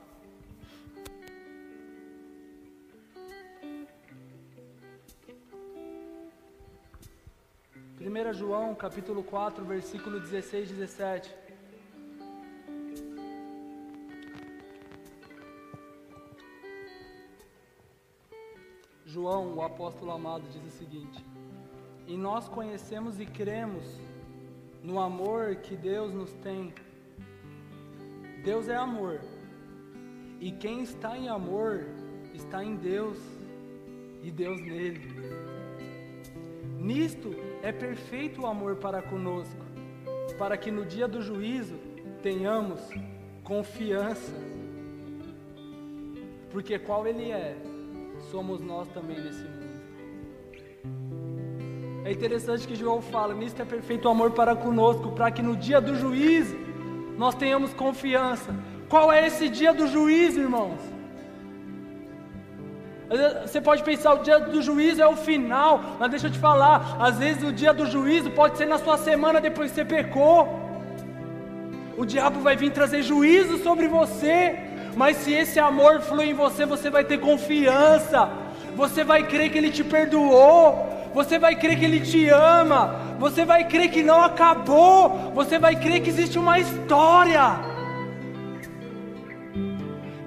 [8.01, 11.35] 1 João capítulo 4, versículo 16 e 17.
[19.05, 21.25] João, o apóstolo amado, diz o seguinte:
[22.07, 23.83] E nós conhecemos e cremos
[24.81, 26.73] no amor que Deus nos tem.
[28.45, 29.19] Deus é amor.
[30.39, 31.83] E quem está em amor
[32.33, 33.17] está em Deus
[34.23, 35.01] e Deus nele.
[36.79, 39.65] Nisto é perfeito o amor para conosco,
[40.37, 41.75] para que no dia do juízo
[42.21, 42.79] tenhamos
[43.43, 44.33] confiança.
[46.51, 47.55] Porque qual Ele é,
[48.31, 49.59] somos nós também nesse mundo.
[52.05, 55.55] É interessante que João fala: nisto é perfeito o amor para conosco, para que no
[55.55, 56.57] dia do juízo
[57.17, 58.55] nós tenhamos confiança.
[58.87, 60.98] Qual é esse dia do juízo, irmãos?
[63.41, 66.97] Você pode pensar, o dia do juízo é o final, mas deixa eu te falar,
[66.99, 70.59] às vezes o dia do juízo pode ser na sua semana depois que você pecou.
[71.97, 74.59] O diabo vai vir trazer juízo sobre você,
[74.95, 78.29] mas se esse amor flui em você, você vai ter confiança,
[78.75, 83.43] você vai crer que ele te perdoou, você vai crer que ele te ama, você
[83.43, 87.68] vai crer que não acabou, você vai crer que existe uma história.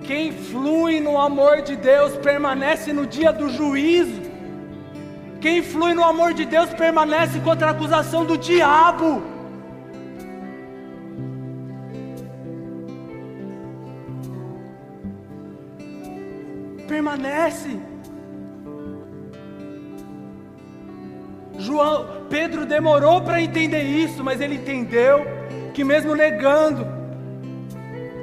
[0.05, 4.21] Quem flui no amor de Deus permanece no dia do juízo.
[5.41, 9.23] Quem flui no amor de Deus permanece contra a acusação do diabo.
[16.89, 17.81] Permanece.
[21.59, 25.25] João, Pedro demorou para entender isso, mas ele entendeu
[25.73, 27.02] que mesmo negando,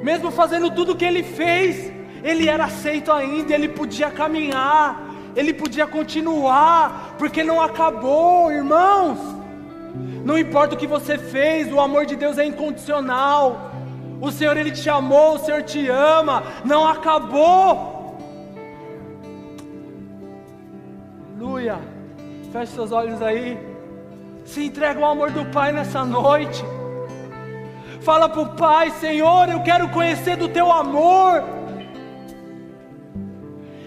[0.02, 1.92] mesmo fazendo tudo o que ele fez,
[2.22, 9.18] ele era aceito ainda, ele podia caminhar, ele podia continuar, porque não acabou, irmãos.
[10.24, 13.70] Não importa o que você fez, o amor de Deus é incondicional.
[14.20, 18.18] O Senhor ele te amou, o Senhor te ama, não acabou.
[21.34, 21.78] Aleluia.
[22.52, 23.58] Feche seus olhos aí.
[24.44, 26.62] Se entrega ao amor do Pai nessa noite.
[28.02, 31.44] Fala para o Pai, Senhor, eu quero conhecer do Teu amor.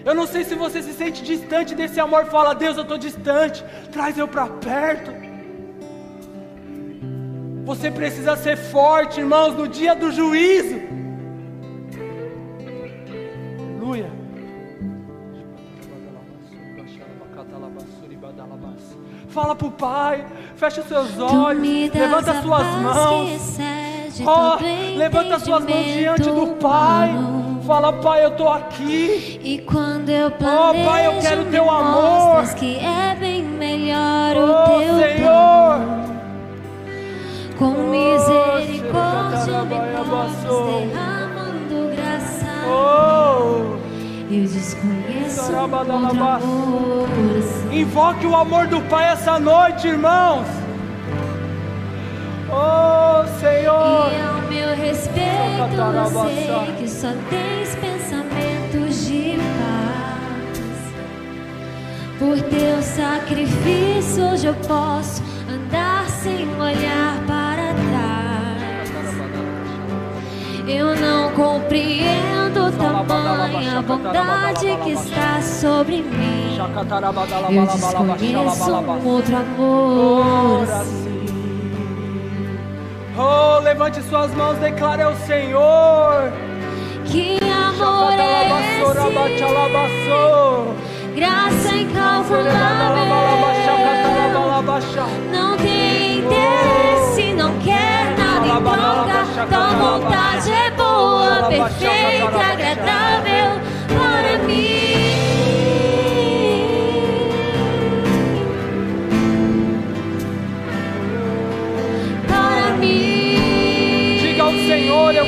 [0.04, 2.26] Eu não sei se você se sente distante desse amor.
[2.26, 3.64] Fala, Deus, eu estou distante.
[3.90, 5.10] Traz eu para perto.
[7.64, 10.78] Você precisa ser forte, irmãos, no dia do juízo.
[13.58, 14.10] Aleluia.
[19.28, 23.58] Fala para o Pai, fecha os seus olhos, levanta as suas mãos.
[24.22, 27.10] Oh, levanta suas mãos diante do Pai.
[27.66, 29.40] Fala, Pai, eu estou aqui.
[29.42, 32.44] E quando eu planejo, oh, Pai, eu quero teu amor.
[32.54, 35.18] que é bem melhor oh, o teu Senhor.
[35.18, 36.04] plano.
[37.58, 42.46] Com misericórdia me conduz, derramando graça.
[42.68, 43.76] Oh,
[44.30, 46.42] Eu desconheço Sarabadalabas.
[46.44, 47.08] amor
[47.72, 50.46] invoque o amor do Pai essa noite, irmãos.
[52.56, 54.12] Oh, Senhor.
[54.12, 60.64] E ao meu respeito, eu sei que só tens pensamentos de paz.
[62.18, 68.84] Por teu sacrifício, hoje eu posso andar sem olhar para trás.
[70.68, 76.56] Eu não compreendo tamanha bondade que está sobre mim.
[77.50, 81.13] Eu desconheço um outro amor assim.
[83.16, 86.32] Oh, levante suas mãos, declare ao Senhor.
[87.04, 88.80] Que amor é esse?
[91.14, 92.54] Graça incalculável.
[95.32, 99.46] Não tem interesse, não quer nada em troca.
[99.46, 103.33] Tua vontade é boa, perfeita, agradável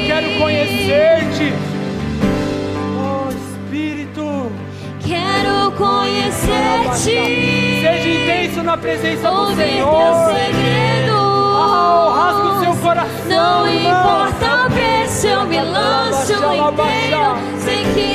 [0.06, 1.52] quero conhecer-te.
[2.98, 4.52] Oh, Espírito,
[5.04, 7.80] Quero conhecer-te.
[7.80, 10.34] seja intenso na presença do Ouvir teu Senhor.
[10.34, 11.16] segredo.
[11.16, 13.28] Oh, rasga o seu coração.
[13.28, 17.36] Não importa o preço, eu me lanço inteiro.
[17.64, 18.06] Sei que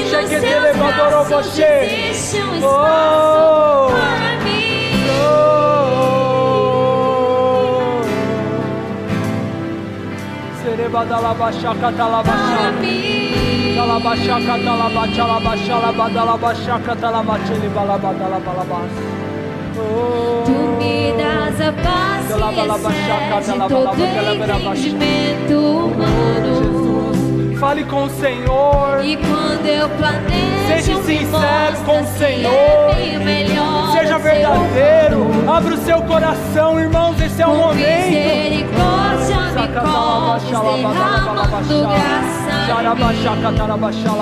[20.45, 25.57] Tu me das a paz que excede todo entendimento
[25.87, 27.57] humano.
[27.59, 29.05] Fale com o Senhor.
[29.05, 32.89] E quando eu planejo, seja sincero com o Senhor.
[32.97, 35.27] É seja verdadeiro.
[35.47, 37.21] Abra o seu coração, irmãos.
[37.21, 38.41] Esse é o momento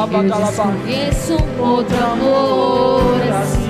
[0.07, 3.69] me conheço outro amor assim.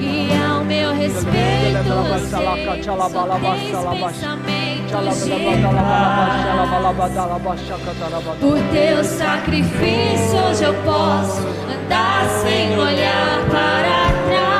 [0.00, 2.34] E ao meu respeito vocês
[3.40, 4.92] pensamentos
[8.40, 11.40] Por teu sacrifício hoje eu posso
[11.72, 14.53] andar sem olhar para trás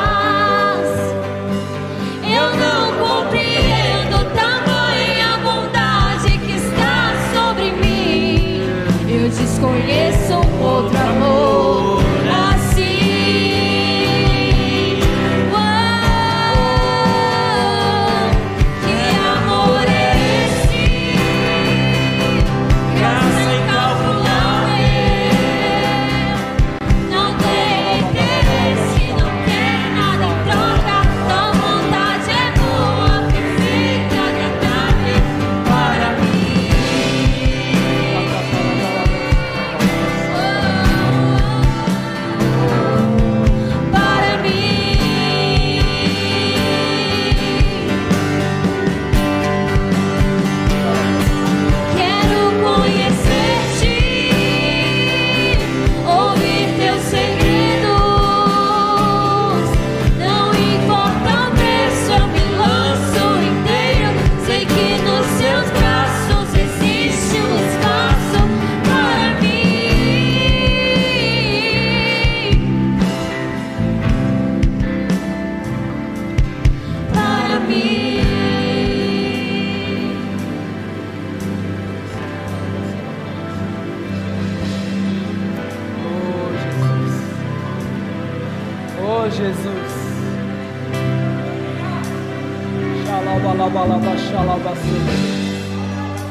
[9.64, 11.53] conheçam outro amor.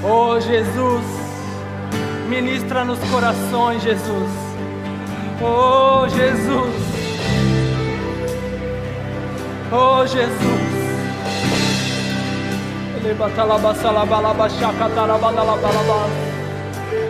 [0.03, 1.05] Oh Jesus,
[2.27, 4.31] ministra nos corações, Jesus.
[5.41, 6.75] Oh Jesus,
[9.71, 10.73] oh Jesus.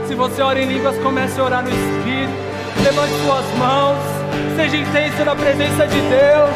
[0.08, 2.34] Se você ora em línguas, comece a orar no Espírito.
[2.84, 3.98] Levante suas mãos.
[4.56, 6.50] Seja intenso na presença de Deus.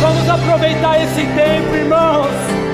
[0.00, 2.73] Vamos aproveitar esse tempo, irmãos.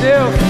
[0.00, 0.47] Deus.